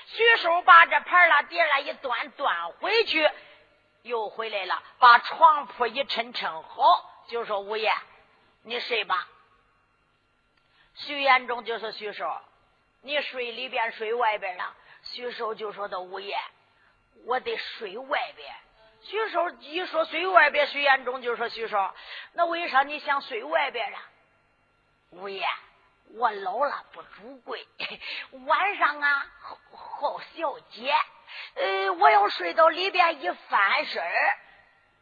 [0.09, 3.29] 徐寿把这盘拉碟拉一端端回去，
[4.03, 7.93] 又回来了，把床铺一抻抻好，就说：“五爷，
[8.63, 9.29] 你睡吧。”
[10.95, 12.41] 徐延忠就说：“徐寿，
[13.03, 14.65] 你睡里边睡外边呢？”
[15.03, 16.37] 徐寿就说到：“五爷，
[17.25, 18.55] 我得睡外边。”
[19.03, 21.95] 徐寿一说睡外边，徐延忠就说：“徐寿，
[22.33, 23.99] 那为啥你想睡外边呢？”
[25.11, 25.45] 五爷。
[26.17, 27.67] 我老了不主贵，
[28.47, 29.27] 晚上啊
[30.01, 30.95] 好小姐，
[31.55, 34.03] 呃，我要睡到里边一翻身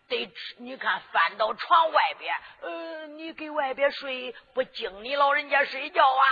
[0.08, 6.24] 得你看翻到床外边，呃，你给外边睡不惊你老人家睡觉啊？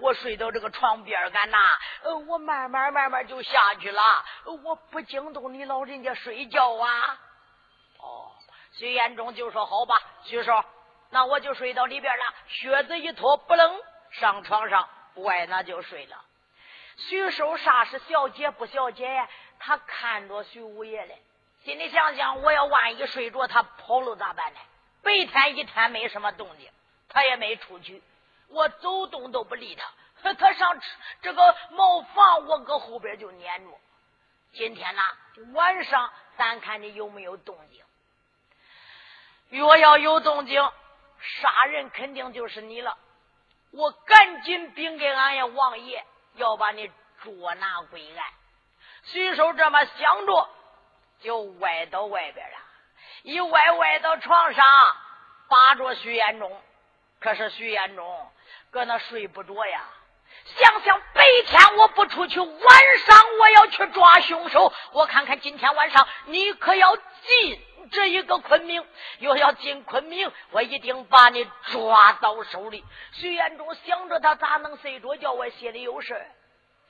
[0.00, 1.58] 我睡到这个床边干呐，
[2.02, 4.02] 呃，我慢慢慢慢就下去了，
[4.64, 7.18] 我不惊动你老人家睡觉啊。
[7.98, 8.32] 哦，
[8.76, 10.64] 徐延忠就说好吧，徐寿，
[11.10, 13.80] 那我就睡到里边了，靴子一脱不冷。
[14.18, 16.24] 上床上，外那就睡了。
[16.96, 19.28] 徐寿啥是小姐不小姐呀？
[19.58, 21.20] 他看着徐五爷嘞，
[21.64, 24.60] 心里想想：我要万一睡着，他跑了咋办呢？
[25.02, 26.70] 白天一天没什么动静，
[27.08, 28.02] 他也没出去，
[28.48, 29.84] 我走动都不理他。
[30.34, 30.80] 他上
[31.20, 33.70] 这个茅房，我搁后边就撵着。
[34.52, 35.02] 今天呐，
[35.52, 37.84] 晚上咱看你有没有动静。
[39.48, 40.62] 若要有动静，
[41.20, 42.96] 杀人肯定就是你了。
[43.76, 46.04] 我赶紧禀给俺爷王爷，
[46.34, 46.90] 要把你
[47.22, 48.24] 捉拿归案。
[49.04, 50.48] 徐寿这么想着，
[51.20, 52.58] 就歪到外边了，
[53.22, 54.64] 一歪歪到床上，
[55.48, 56.62] 扒着徐延忠。
[57.20, 58.30] 可是徐延忠
[58.70, 59.84] 搁那睡不着呀。
[60.44, 64.72] 想想白天我不出去，晚上我要去抓凶手。
[64.92, 68.86] 我看看今天晚上你可要进这一个昆明，
[69.18, 72.84] 又要进昆明，我一定把你抓到手里。
[73.12, 75.32] 徐延忠想着他咋能睡着觉？
[75.32, 76.26] 我心里有事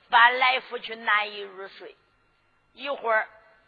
[0.09, 1.95] 翻来覆去难以入睡。
[2.73, 3.27] 一会儿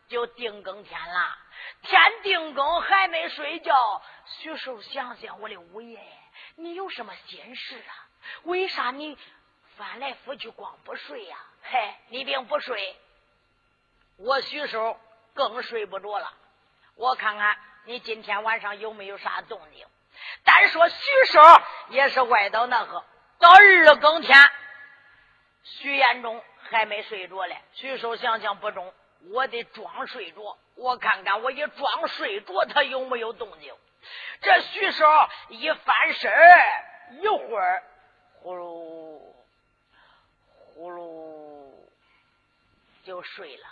[0.09, 1.37] 就定更天了，
[1.83, 4.01] 天定更还没睡觉。
[4.25, 5.97] 徐寿想想，我的五爷，
[6.55, 7.93] 你有什么心事啊？
[8.43, 9.17] 为啥你？
[9.77, 12.95] 翻来覆去光不睡呀，嘿，你并不睡，
[14.17, 14.99] 我徐寿
[15.35, 16.33] 更睡不着了。
[16.95, 17.55] 我看看
[17.85, 19.85] 你今天晚上有没有啥动静。
[20.43, 20.95] 单说徐
[21.31, 21.39] 寿
[21.89, 23.03] 也是歪到那个，
[23.37, 24.35] 到二更天，
[25.63, 27.55] 徐延忠还没睡着嘞。
[27.73, 28.91] 徐寿想想不中，
[29.31, 33.75] 我得装睡着，我看看我一装睡着，他有没有动静。
[34.41, 35.05] 这徐寿
[35.49, 36.31] 一翻身
[37.21, 37.83] 一会儿，
[38.41, 39.36] 呼噜。
[40.77, 41.73] 呼噜
[43.03, 43.67] 就睡了，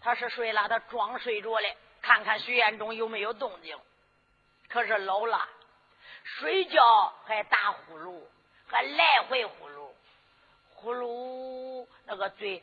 [0.00, 3.78] 他是睡了，他装睡着嘞，看看徐延忠有没有动静。
[4.68, 5.48] 可是老了，
[6.24, 8.20] 睡觉还打呼噜，
[8.66, 9.88] 还来回呼噜，
[10.74, 12.60] 呼噜那个嘴，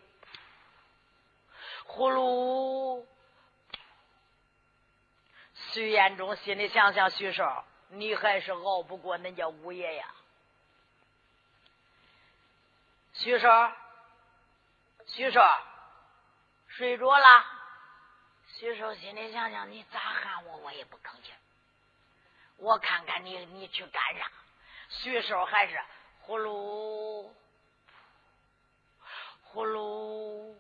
[1.86, 3.06] 呼噜。
[5.72, 10.14] 徐延忠心里想想：徐少，你还是熬不过恁家五爷呀。
[13.22, 13.76] 徐少，
[15.06, 15.62] 徐少，
[16.70, 17.26] 睡着了。
[18.58, 21.34] 徐少心里想想：你咋喊我，我也不吭气。
[22.56, 24.32] 我看看你，你去干啥？
[24.88, 25.78] 徐少还是
[26.22, 27.30] 呼噜
[29.44, 30.56] 呼噜。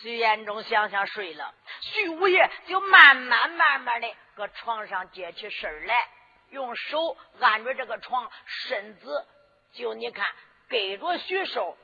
[0.00, 6.08] 徐延忠想想睡了，徐五爷就慢慢慢慢的搁床上接起身来，
[6.50, 9.26] 用手按着这个床，身子。
[9.74, 10.26] 就你看，
[10.68, 11.76] 跟着徐寿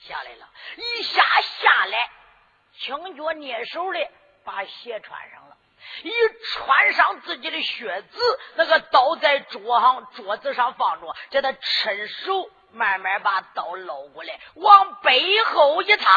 [0.00, 2.10] 下来了，一下下来，
[2.78, 4.10] 轻脚蹑手的
[4.44, 5.56] 把鞋穿上了，
[6.02, 6.10] 一
[6.42, 16.10] 穿上自己的靴子，那个刀在桌上桌子上放着，叫他伸手慢慢把刀捞过来，往背后一插。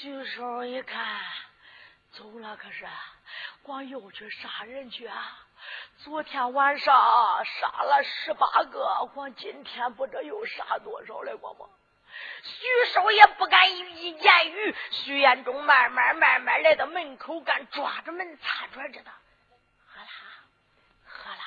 [0.00, 1.20] 徐寿一看，
[2.12, 2.86] 走了，可是。
[3.62, 5.38] 光又去杀人去啊！
[5.98, 11.66] 昨天晚上杀了十八个，光今天不知又杀多少了，光吗？
[12.42, 14.74] 徐寿也不敢一言语。
[14.90, 20.08] 徐延忠慢慢慢慢来到门口，干抓着门插卷着的，哈啦
[21.04, 21.44] 哈啦，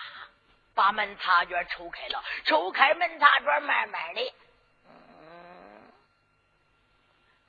[0.76, 4.34] 把门擦卷抽开了，抽开门擦卷，慢慢的。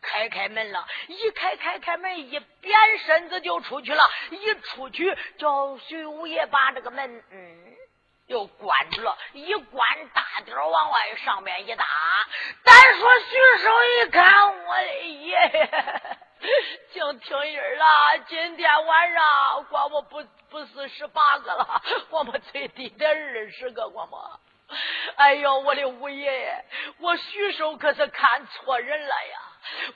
[0.00, 4.02] 开开门了，一开开开门，一扁身子就出去了。
[4.30, 7.76] 一出去，叫徐五爷把这个门嗯
[8.26, 11.84] 又关住了，一关大点往外上面一搭。
[12.64, 15.70] 单说徐寿一看，我的爷，
[16.92, 17.84] 净听音了。
[18.28, 24.78] 今天晚上管我不不是十八个了，我们最低得二十个，我们。
[25.16, 26.64] 哎呦，我的五爷，
[26.98, 29.40] 我徐寿可是看错人了呀！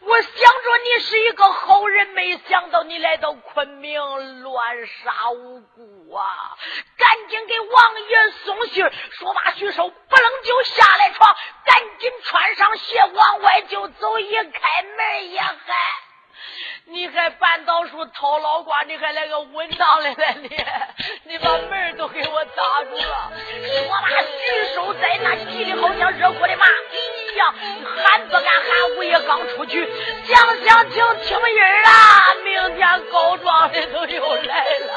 [0.01, 6.57] 我想着你是一个好人，没想到你来到昆明乱杀无辜啊！
[6.97, 11.35] 赶紧给王爷送信，说罢徐寿不能就下来床，
[11.65, 15.57] 赶紧穿上鞋往外就走，一开门也还。
[16.87, 20.65] 你还半道树掏老瓜，你还来个稳当的了你？
[21.25, 23.33] 你把门都给我打住了！
[23.89, 27.55] 我把徐寿在那急的好像热锅的蚂蚁一呀，
[28.05, 29.89] 喊不敢喊，我也刚出去，
[30.27, 34.95] 想想听听音儿啊，明天告状的都又来了。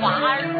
[0.00, 0.57] 华儿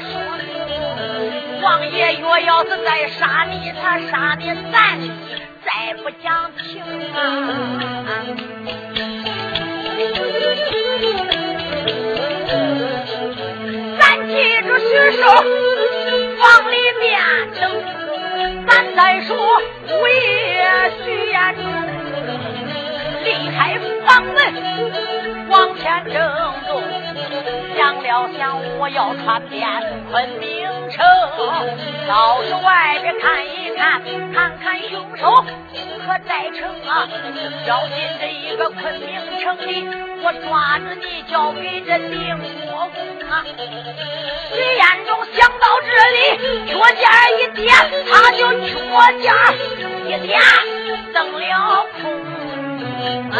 [0.00, 0.48] 实话说。
[1.62, 4.98] 王爷若要是再杀你，他杀的咱
[5.64, 6.82] 再不讲情
[7.14, 7.18] 啊！
[13.98, 14.32] 咱记
[14.62, 15.22] 住徐寿
[16.38, 17.02] 房里面
[17.58, 17.62] 等，
[18.66, 19.34] 咱再说
[19.88, 20.12] 五爷
[21.02, 21.64] 徐延忠
[23.24, 23.26] 离
[23.56, 24.36] 开房门
[25.48, 25.82] 往前
[26.12, 26.14] 正
[26.66, 26.82] 走，
[28.14, 29.66] 要想，我要穿遍
[30.08, 30.62] 昆明。
[30.88, 31.04] 城
[32.06, 34.00] 到这外边看一看，
[34.32, 35.44] 看看凶手。
[36.06, 37.08] 可在城啊！
[37.66, 39.84] 要进这一个昆明城里，
[40.22, 42.38] 我抓着你交给这令
[42.68, 43.42] 国公啊！
[44.52, 46.38] 李彦忠想到这里，
[46.70, 47.02] 脚尖
[47.40, 47.74] 一点，
[48.08, 48.70] 他就脚
[49.18, 49.34] 尖
[50.06, 50.40] 一点，
[51.12, 52.02] 蹬了空
[53.32, 53.34] 啊！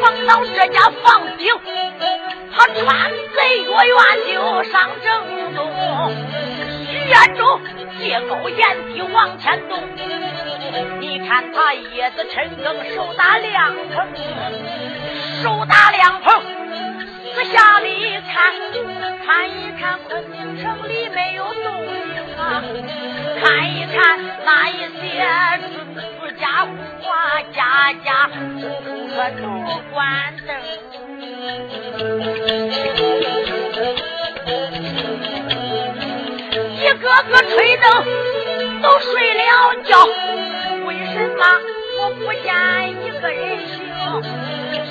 [0.00, 1.52] 放到这家房顶，
[2.54, 5.60] 他穿贼越远就上正东。
[6.90, 7.60] 徐元忠
[7.98, 9.78] 借高沿低往前动，
[11.00, 14.06] 你看他叶子陈更手打凉棚，
[15.42, 16.42] 手打凉棚，
[17.34, 18.52] 四下里看，
[19.24, 22.62] 看一看昆明城里没有动静啊，
[23.42, 23.98] 看一看
[24.44, 25.02] 那一些。
[26.40, 26.70] 家户
[27.08, 28.66] 啊，家家户户
[29.14, 29.42] 可都
[29.92, 30.00] 关
[30.46, 30.48] 灯，
[36.74, 37.84] 一个个吹灯
[38.82, 39.40] 都睡了
[39.84, 39.90] 觉。
[40.86, 41.42] 为什么
[42.00, 42.48] 我不见
[43.04, 43.70] 一个人醒？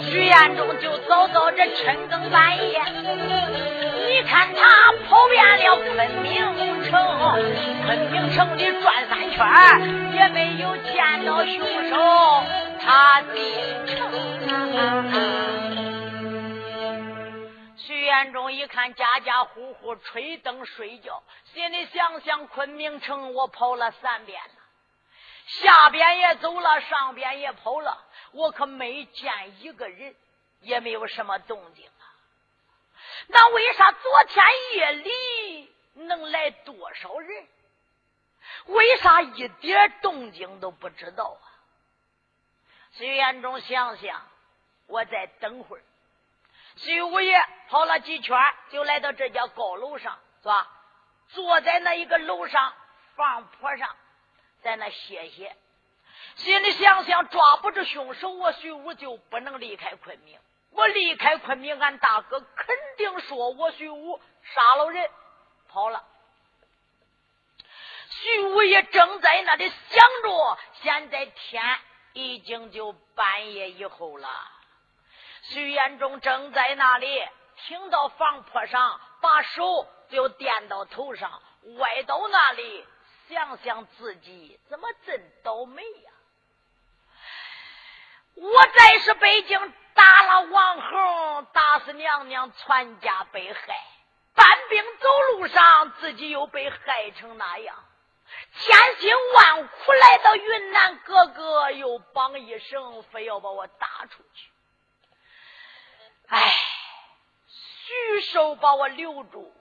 [0.09, 2.79] 徐彦中就走到这深更半夜，
[4.11, 6.91] 你看他跑遍了昆明城，
[7.85, 11.95] 昆明城里转三圈，也没有见到凶手，
[12.81, 13.41] 他进
[13.87, 14.11] 城。
[17.77, 24.61] 徐彦忠一看家家户户吹灯睡觉，心里想想：昆明城我跑了三遍了，
[25.63, 27.97] 下边也走了，上边也跑了。
[28.33, 29.31] 我可没见
[29.61, 30.13] 一个人，
[30.59, 31.85] 也没有什么动静。
[33.31, 37.47] 那为啥昨天夜里能来多少人？
[38.65, 41.45] 为啥一点动静都不知道啊？
[42.91, 44.27] 徐延忠想想，
[44.87, 45.83] 我再等会儿。
[46.75, 48.37] 徐五爷跑了几圈，
[48.69, 50.67] 就来到这家高楼上，是吧？
[51.29, 52.73] 坐在那一个楼上
[53.15, 53.95] 房坡上，
[54.61, 55.55] 在那歇歇。
[56.35, 60.39] 心里想想，抓不住凶手，我徐武就不能离开昆明。
[60.71, 65.09] 我离开昆明，俺大哥肯定说我徐武杀了人，
[65.67, 66.03] 跑了。
[68.09, 71.79] 徐武也正在那里想着，现在天
[72.13, 74.29] 已经就半夜以后了。
[75.43, 81.41] 徐延忠正在那里，听到房坡上，把手就垫到头上，
[81.77, 82.85] 歪到那里，
[83.27, 86.11] 想想自己怎么真倒霉呀！
[88.35, 93.59] 我在是北京打了王侯，打死娘娘，全家被害，
[94.33, 97.75] 搬兵走路上，自己又被害成那样，
[98.53, 104.49] 千辛万苦来到云南，哥哥又绑一绳，非要把我打出去。
[106.27, 106.55] 哎，
[107.47, 109.53] 徐寿把我留住。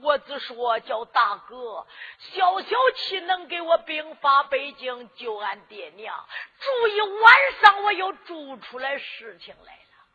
[0.00, 1.86] 我只说叫大哥，
[2.18, 6.26] 消消气，能给我兵发北京救俺爹娘。
[6.58, 10.06] 住一晚上，我又住出来事情来了。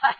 [0.00, 0.16] 嗨，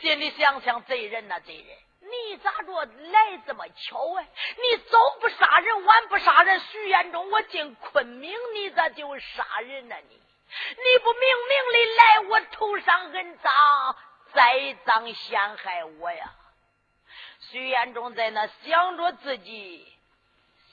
[0.00, 4.28] 心里想想，贼人呐，贼人，你咋着来这么巧哎？
[4.56, 6.60] 你早不杀人，晚不杀人。
[6.60, 9.96] 徐延忠，我进昆明，你咋就杀人呢？
[10.08, 13.96] 你，你不明明的来我头上恩葬，
[14.34, 16.30] 栽赃陷害我呀？
[17.50, 19.86] 徐延忠在那想着自己，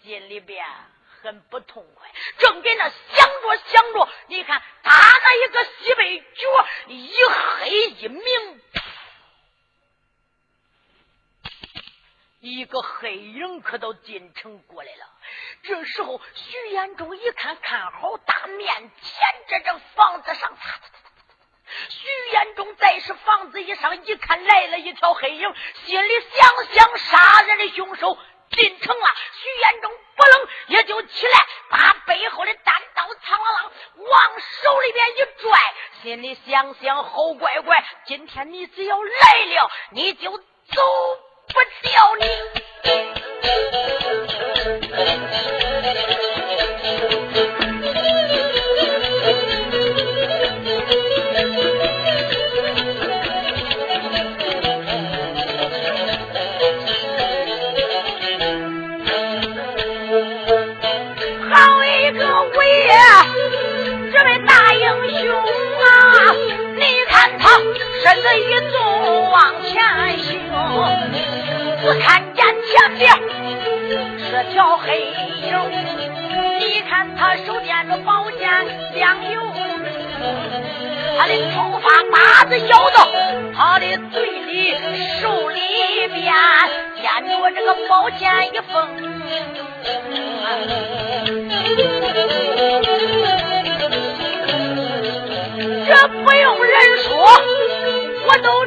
[0.04, 0.66] 心里边
[1.22, 8.62] 很不痛快，正给那想着想着，你看他那一个西北角一黑一明，
[12.42, 15.10] 一个黑影可都进城过来了。
[15.64, 20.58] 这时候，徐延忠一看，看好大面前这这房子上，
[21.90, 25.54] 徐延忠再是房子一上，一看来了一条黑影，
[25.86, 28.18] 心里想想杀人的凶手
[28.52, 29.08] 进城了。
[29.42, 33.70] 徐延忠不冷也就起来，把背后的单刀苍啷啷
[34.10, 40.44] 往手里边一拽，心里想想好乖乖，今天你只要来了，你就走
[41.48, 42.26] 不掉你。
[74.56, 75.54] 小黑影。
[76.60, 78.50] 你看他手掂着宝剑
[78.94, 79.42] 两有，
[81.20, 83.06] 他的头发把子摇到
[83.54, 84.74] 他的嘴里
[85.22, 85.60] 手里
[86.08, 86.34] 边，
[87.04, 88.74] 掂着这个宝剑一封。
[95.86, 97.10] 这不用人说。
[98.28, 98.66] 我都，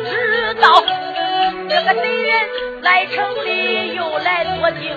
[2.88, 4.96] 在城里又来作精。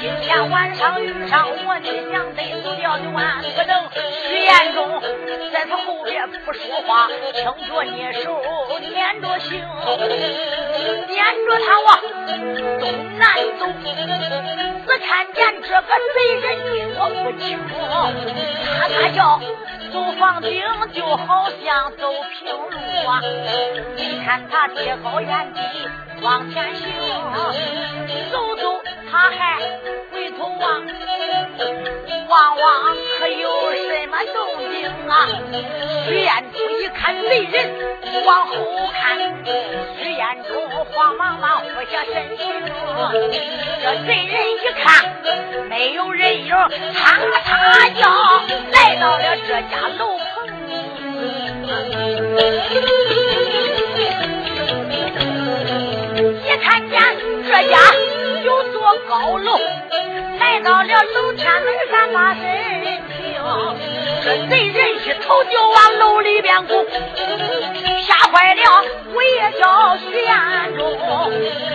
[0.00, 3.88] 今天晚上遇上我，你想得走掉就万不能。
[4.26, 5.00] 徐彦中
[5.52, 8.42] 在他后边不说话，听着捏手，
[8.80, 9.62] 撵着行，
[11.06, 11.88] 撵着他往
[12.80, 13.62] 东南走。
[14.88, 16.44] 只看见这个贼人
[16.98, 17.56] 我不清，
[18.80, 19.40] 他他叫。
[19.92, 20.60] 走房顶
[20.92, 23.22] 就好像走平路啊！
[23.94, 25.60] 你看他贴高眼低
[26.26, 26.82] 往前行，
[28.32, 29.60] 走走他还
[30.10, 30.84] 回头望，
[32.28, 34.36] 望望可有什么动
[34.72, 35.28] 静啊？
[36.04, 37.54] 徐彦祖一看贼人
[38.26, 38.56] 往后
[38.92, 39.16] 看，
[40.00, 40.48] 徐彦祖
[40.92, 42.42] 慌忙忙俯下身去，
[43.80, 44.84] 这贼人一看
[45.68, 46.58] 没有人影，嚓
[47.44, 47.48] 嚓
[47.94, 48.02] 叫
[48.72, 49.86] 来到了这家。
[49.96, 50.26] 楼棚，
[57.68, 57.78] 家
[58.44, 59.58] 有座高楼，
[60.38, 62.42] 来到了楼天门上把身
[63.08, 63.40] 停，
[64.22, 66.86] 这贼人一头就往楼里边拱。
[68.06, 68.62] 吓坏了，
[69.12, 70.82] 我也叫徐彦中，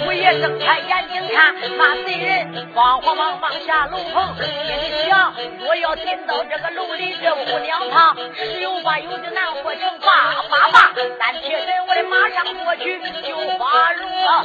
[0.07, 5.33] 我也睁开眼睛看，那贼人慌慌忙忙下楼棚，心里想：
[5.67, 9.81] 我要进到这个楼里，这姑娘旁十有八有的难活成。
[9.99, 14.43] 爸爸爸，三铁人，我得马上过去救花荣了。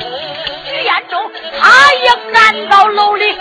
[0.64, 1.30] 徐彦中
[1.60, 3.32] 他也赶到楼里，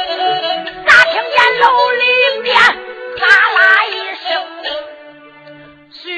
[0.86, 3.94] 咋听见楼里面啦啦一
[4.24, 4.75] 声？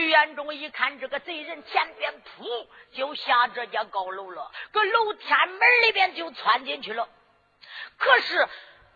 [0.07, 7.09] 徐延忠一看，这个贼人前边噗就下这家高楼了，搁楼天门里边就窜进去了。
[7.97, 8.47] 可是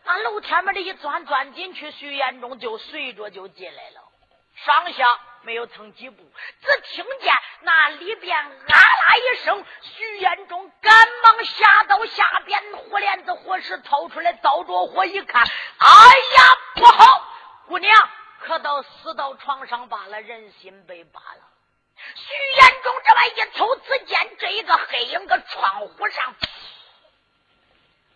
[0.06, 4.02] 那楼天门里一钻钻进去，徐延忠就随着就进来了。
[4.64, 6.24] 上下没有蹭几步，
[6.62, 15.88] 只听见那里边啊啦一声，徐延忠赶忙下到下边，火帘子火石掏出来，照着火一看，哎
[16.38, 16.44] 呀，
[16.76, 17.06] 不好，
[17.68, 18.10] 姑娘！
[18.42, 21.42] 可到死到床上罢了，人心被扒了。
[22.16, 26.36] 徐延忠这么一瞅，只见这一个黑影搁窗户上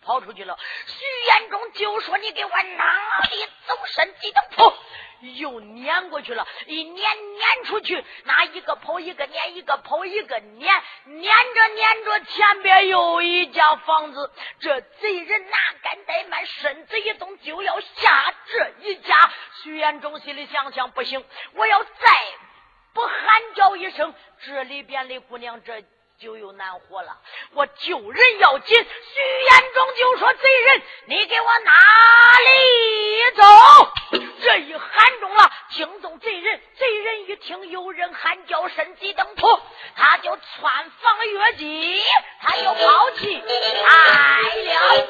[0.02, 0.58] 跑出去了。
[0.86, 4.74] 徐延忠就说：“你给我哪里走身？”几等噗，
[5.20, 6.46] 又撵过去了。
[6.66, 6.94] 一撵
[7.38, 14.32] 撵出去，那一个跑一个撵，一个跑一个撵，撵着撵着，前边有一家房子。
[14.60, 19.14] 这贼人哪敢怠慢，身子一动就要下这一家。
[19.62, 21.90] 徐延忠心里想想，不行，我要再
[22.92, 24.14] 不喊叫一声，
[24.44, 25.82] 这里边的姑娘这
[26.18, 27.18] 就有难活了。
[27.52, 28.76] 我救人要紧。
[28.76, 31.70] 徐延忠就说：“贼人，你给我哪
[32.40, 32.50] 里
[33.36, 33.42] 走？”
[34.42, 36.60] 这一喊中了，惊动贼人。
[36.78, 39.46] 贼人一听有人喊叫，身急灯扑，
[39.96, 42.00] 他就窜房越进，
[42.40, 45.06] 他就跑起来了。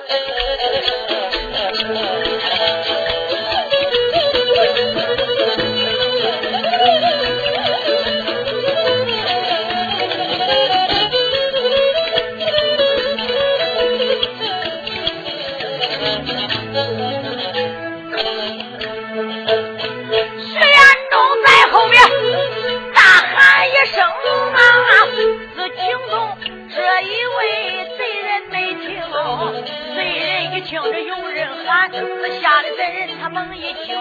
[30.92, 33.98] 这有人喊，这吓得贼人他猛一惊，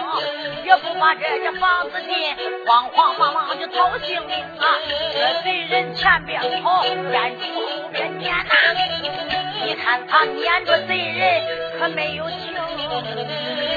[0.64, 2.34] 也不把这这房子进，
[2.66, 4.78] 慌慌忙忙就逃性命啊！
[5.14, 8.52] 这贼人前边跑，眼珠后边撵呐，
[9.64, 11.42] 你看他撵着贼人
[11.78, 12.54] 可没有停，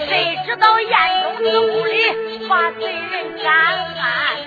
[0.07, 0.91] 谁知道燕
[1.23, 3.49] 中子屋里把贼人赶，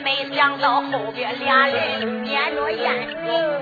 [0.05, 3.53] 没想到后边俩人撵着燕中。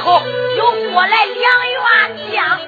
[0.00, 0.22] 后
[0.56, 1.78] 又过来两员
[2.32, 2.58] 将，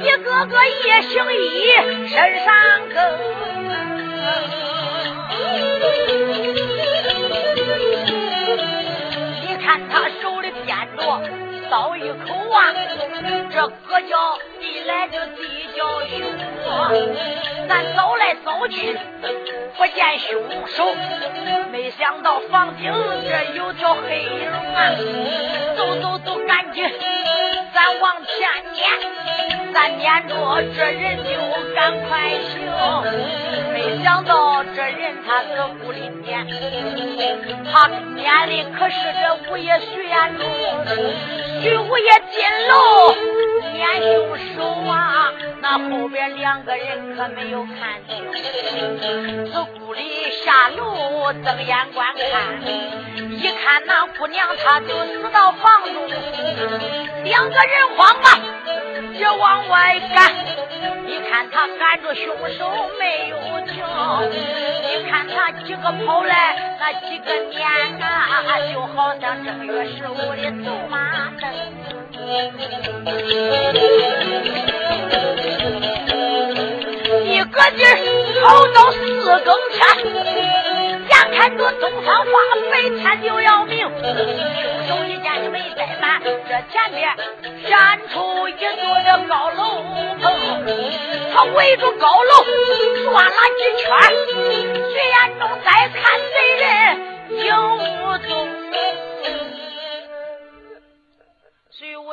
[0.00, 0.54] 一个个
[0.84, 1.42] 夜行衣，
[2.08, 2.54] 身上
[2.94, 2.96] 更。
[9.40, 11.00] 你看他手里掂着
[11.68, 12.56] 刀一口啊，
[13.50, 13.56] 这
[13.88, 15.40] 个叫地来就地
[15.76, 16.10] 叫凶，
[17.68, 18.96] 咱走来走去。
[19.76, 20.94] 不见凶手，
[21.70, 22.92] 没想到房顶
[23.28, 24.90] 这有条黑影啊！
[25.76, 26.84] 走走走，赶紧，
[27.74, 28.88] 咱往前撵，
[29.72, 31.30] 咱撵着这人就
[31.74, 32.52] 赶快行。
[33.72, 36.46] 没想到这人他搁屋里撵，
[37.72, 40.46] 他撵的可是这五爷徐彦中，
[41.62, 42.74] 徐五爷进楼
[43.72, 45.32] 撵凶手啊！
[45.60, 50.02] 那后边两个人可没有看清，自屋里
[50.44, 52.60] 下楼瞪眼观看，
[53.30, 55.94] 一看那姑娘，她就死到房中，
[57.24, 58.38] 两个人慌吧，
[59.18, 60.32] 就往外赶。
[61.04, 62.26] 你看他赶着凶
[62.58, 63.36] 手没有
[63.66, 63.84] 停，
[64.82, 67.60] 你看他几个跑来，那几个撵
[68.00, 68.42] 啊，
[68.72, 71.44] 就好像正月十五的走马灯。
[77.24, 77.88] 一个劲儿
[78.42, 78.98] 跑到四
[79.40, 79.80] 更天，
[81.08, 82.30] 眼看着东方花，
[82.70, 83.78] 白天就要明。
[83.78, 87.00] 凶手一见就没怠慢，这前边
[87.68, 88.62] 闪出一座
[89.04, 89.60] 的高楼
[90.20, 90.24] 棚，
[91.34, 92.44] 他围住高楼
[93.04, 93.86] 转了几圈，
[94.92, 96.00] 徐眼中再看
[96.32, 96.64] 贼人
[97.46, 98.30] 影无踪。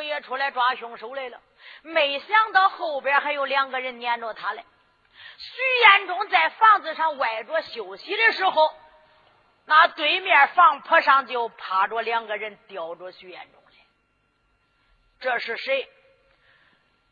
[0.10, 1.39] 也出来抓凶手来了。
[1.84, 4.66] 没想到后边还有两个人撵着他嘞。
[5.38, 8.74] 徐彦忠在房子上歪着休息的时候，
[9.66, 13.78] 那对面房坡上就趴着两个人吊着徐彦忠嘞。
[15.22, 15.89] 这是谁？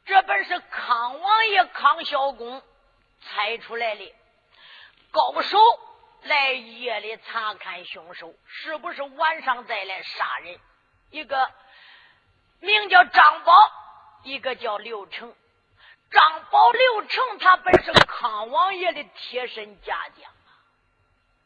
[0.05, 2.63] 这本是康王爷康孝公
[3.19, 4.15] 猜出来的
[5.11, 5.57] 高手，
[6.23, 10.59] 来夜里查看凶手，是不是晚上再来杀人？
[11.11, 11.51] 一个
[12.59, 13.53] 名叫张宝。
[14.23, 15.33] 一个叫刘成，
[16.11, 20.51] 张宝刘成，他本是康王爷的贴身家将啊。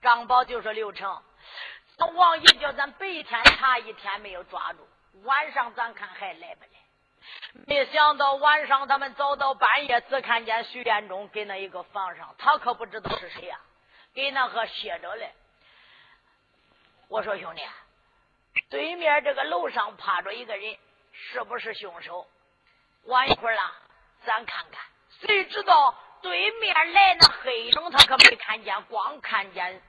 [0.02, 1.22] 张宝就说：“刘成，
[1.98, 4.88] 那王爷叫咱白天查一天没有抓住，
[5.26, 6.70] 晚上咱看还来不来？
[7.68, 13.60] 没想到晚上他们早到半夜，只看见徐彦忠给那一个房上，他可不知道是谁呀，
[14.16, 15.32] 给那个歇着嘞。
[17.10, 17.62] 我说兄弟，
[18.70, 20.76] 对面这个楼上趴着一个人，
[21.12, 22.28] 是不是凶手？”
[23.06, 23.62] 晚一会儿了，
[24.26, 24.80] 咱看看。
[25.22, 29.82] 谁知道对面来那黑影，他可没看见，光看见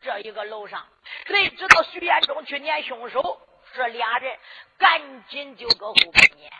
[0.00, 0.86] 这一个楼上。
[1.26, 3.40] 谁知道徐延忠去撵凶手，
[3.74, 4.38] 这俩人
[4.78, 6.52] 赶紧就搁后边撵。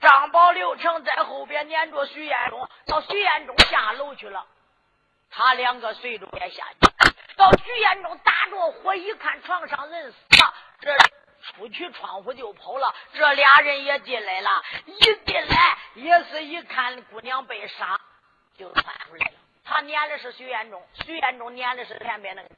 [0.00, 4.46] 张宝、刘成在后边撵着徐延忠，到徐延忠下楼去了，
[5.30, 7.14] 他两个随着也下去。
[7.36, 10.96] 到徐延忠打着火一看，床上人死了，这。
[11.42, 18.00] 出去窗户就跑了，这俩人也进来了，一进来也是一看姑娘被杀，
[18.56, 19.32] 就窜出来了。
[19.64, 22.48] 他撵的是徐彦忠，徐彦忠撵的是前边那个。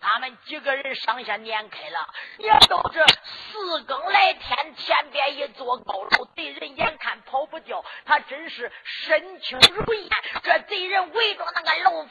[0.00, 10.10] 他们几个人上下撵开了，也都是四更来天，前边一座高楼，贼人眼看跑不掉，他真是身轻如燕。
[10.42, 12.06] 这贼人围着那个楼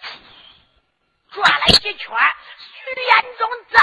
[1.31, 2.17] 转了几圈，
[2.57, 3.79] 徐彦忠在。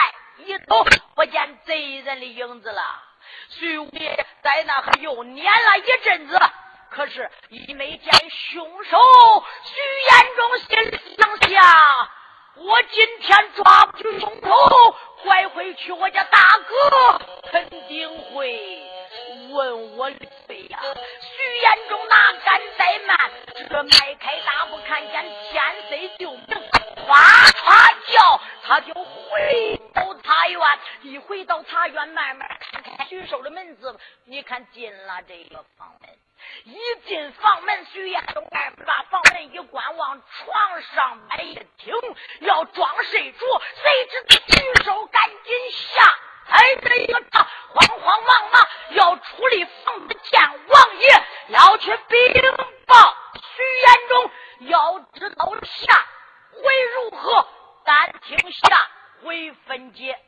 [0.47, 0.85] 一头
[1.15, 2.83] 不见贼人的影子了，
[3.49, 6.41] 徐武爷在那还又撵了一阵子，
[6.91, 8.99] 可是一没见凶手。
[9.65, 9.77] 徐
[10.11, 12.11] 延忠心里想下：
[12.57, 17.21] 我今天抓不住凶手，拐回去我家大哥
[17.51, 18.83] 肯定会
[19.51, 20.79] 问我的罪呀。
[20.83, 23.31] 徐延忠哪敢怠慢，
[23.69, 26.71] 这迈开大步，看见天色就明，
[27.07, 27.17] 哗
[27.65, 30.11] 哗叫，他就回到。
[30.31, 30.61] 茶园
[31.03, 33.99] 一回到茶园，慢慢看看徐寿的门子。
[34.27, 36.09] 你看进了这个房门，
[36.65, 38.49] 一进房门，徐彦东
[38.87, 41.93] 把房门一关，往床上摆一听，
[42.41, 46.03] 要装睡着，谁知道举手赶紧下，
[46.51, 47.45] 哎，这一个他
[47.75, 52.55] 慌慌忙忙要出力房子见王爷，要去禀
[52.87, 54.31] 报徐延忠，
[54.69, 56.07] 要知道下
[56.63, 57.47] 会如何，
[57.85, 58.77] 单听下
[59.23, 60.19] 回分解。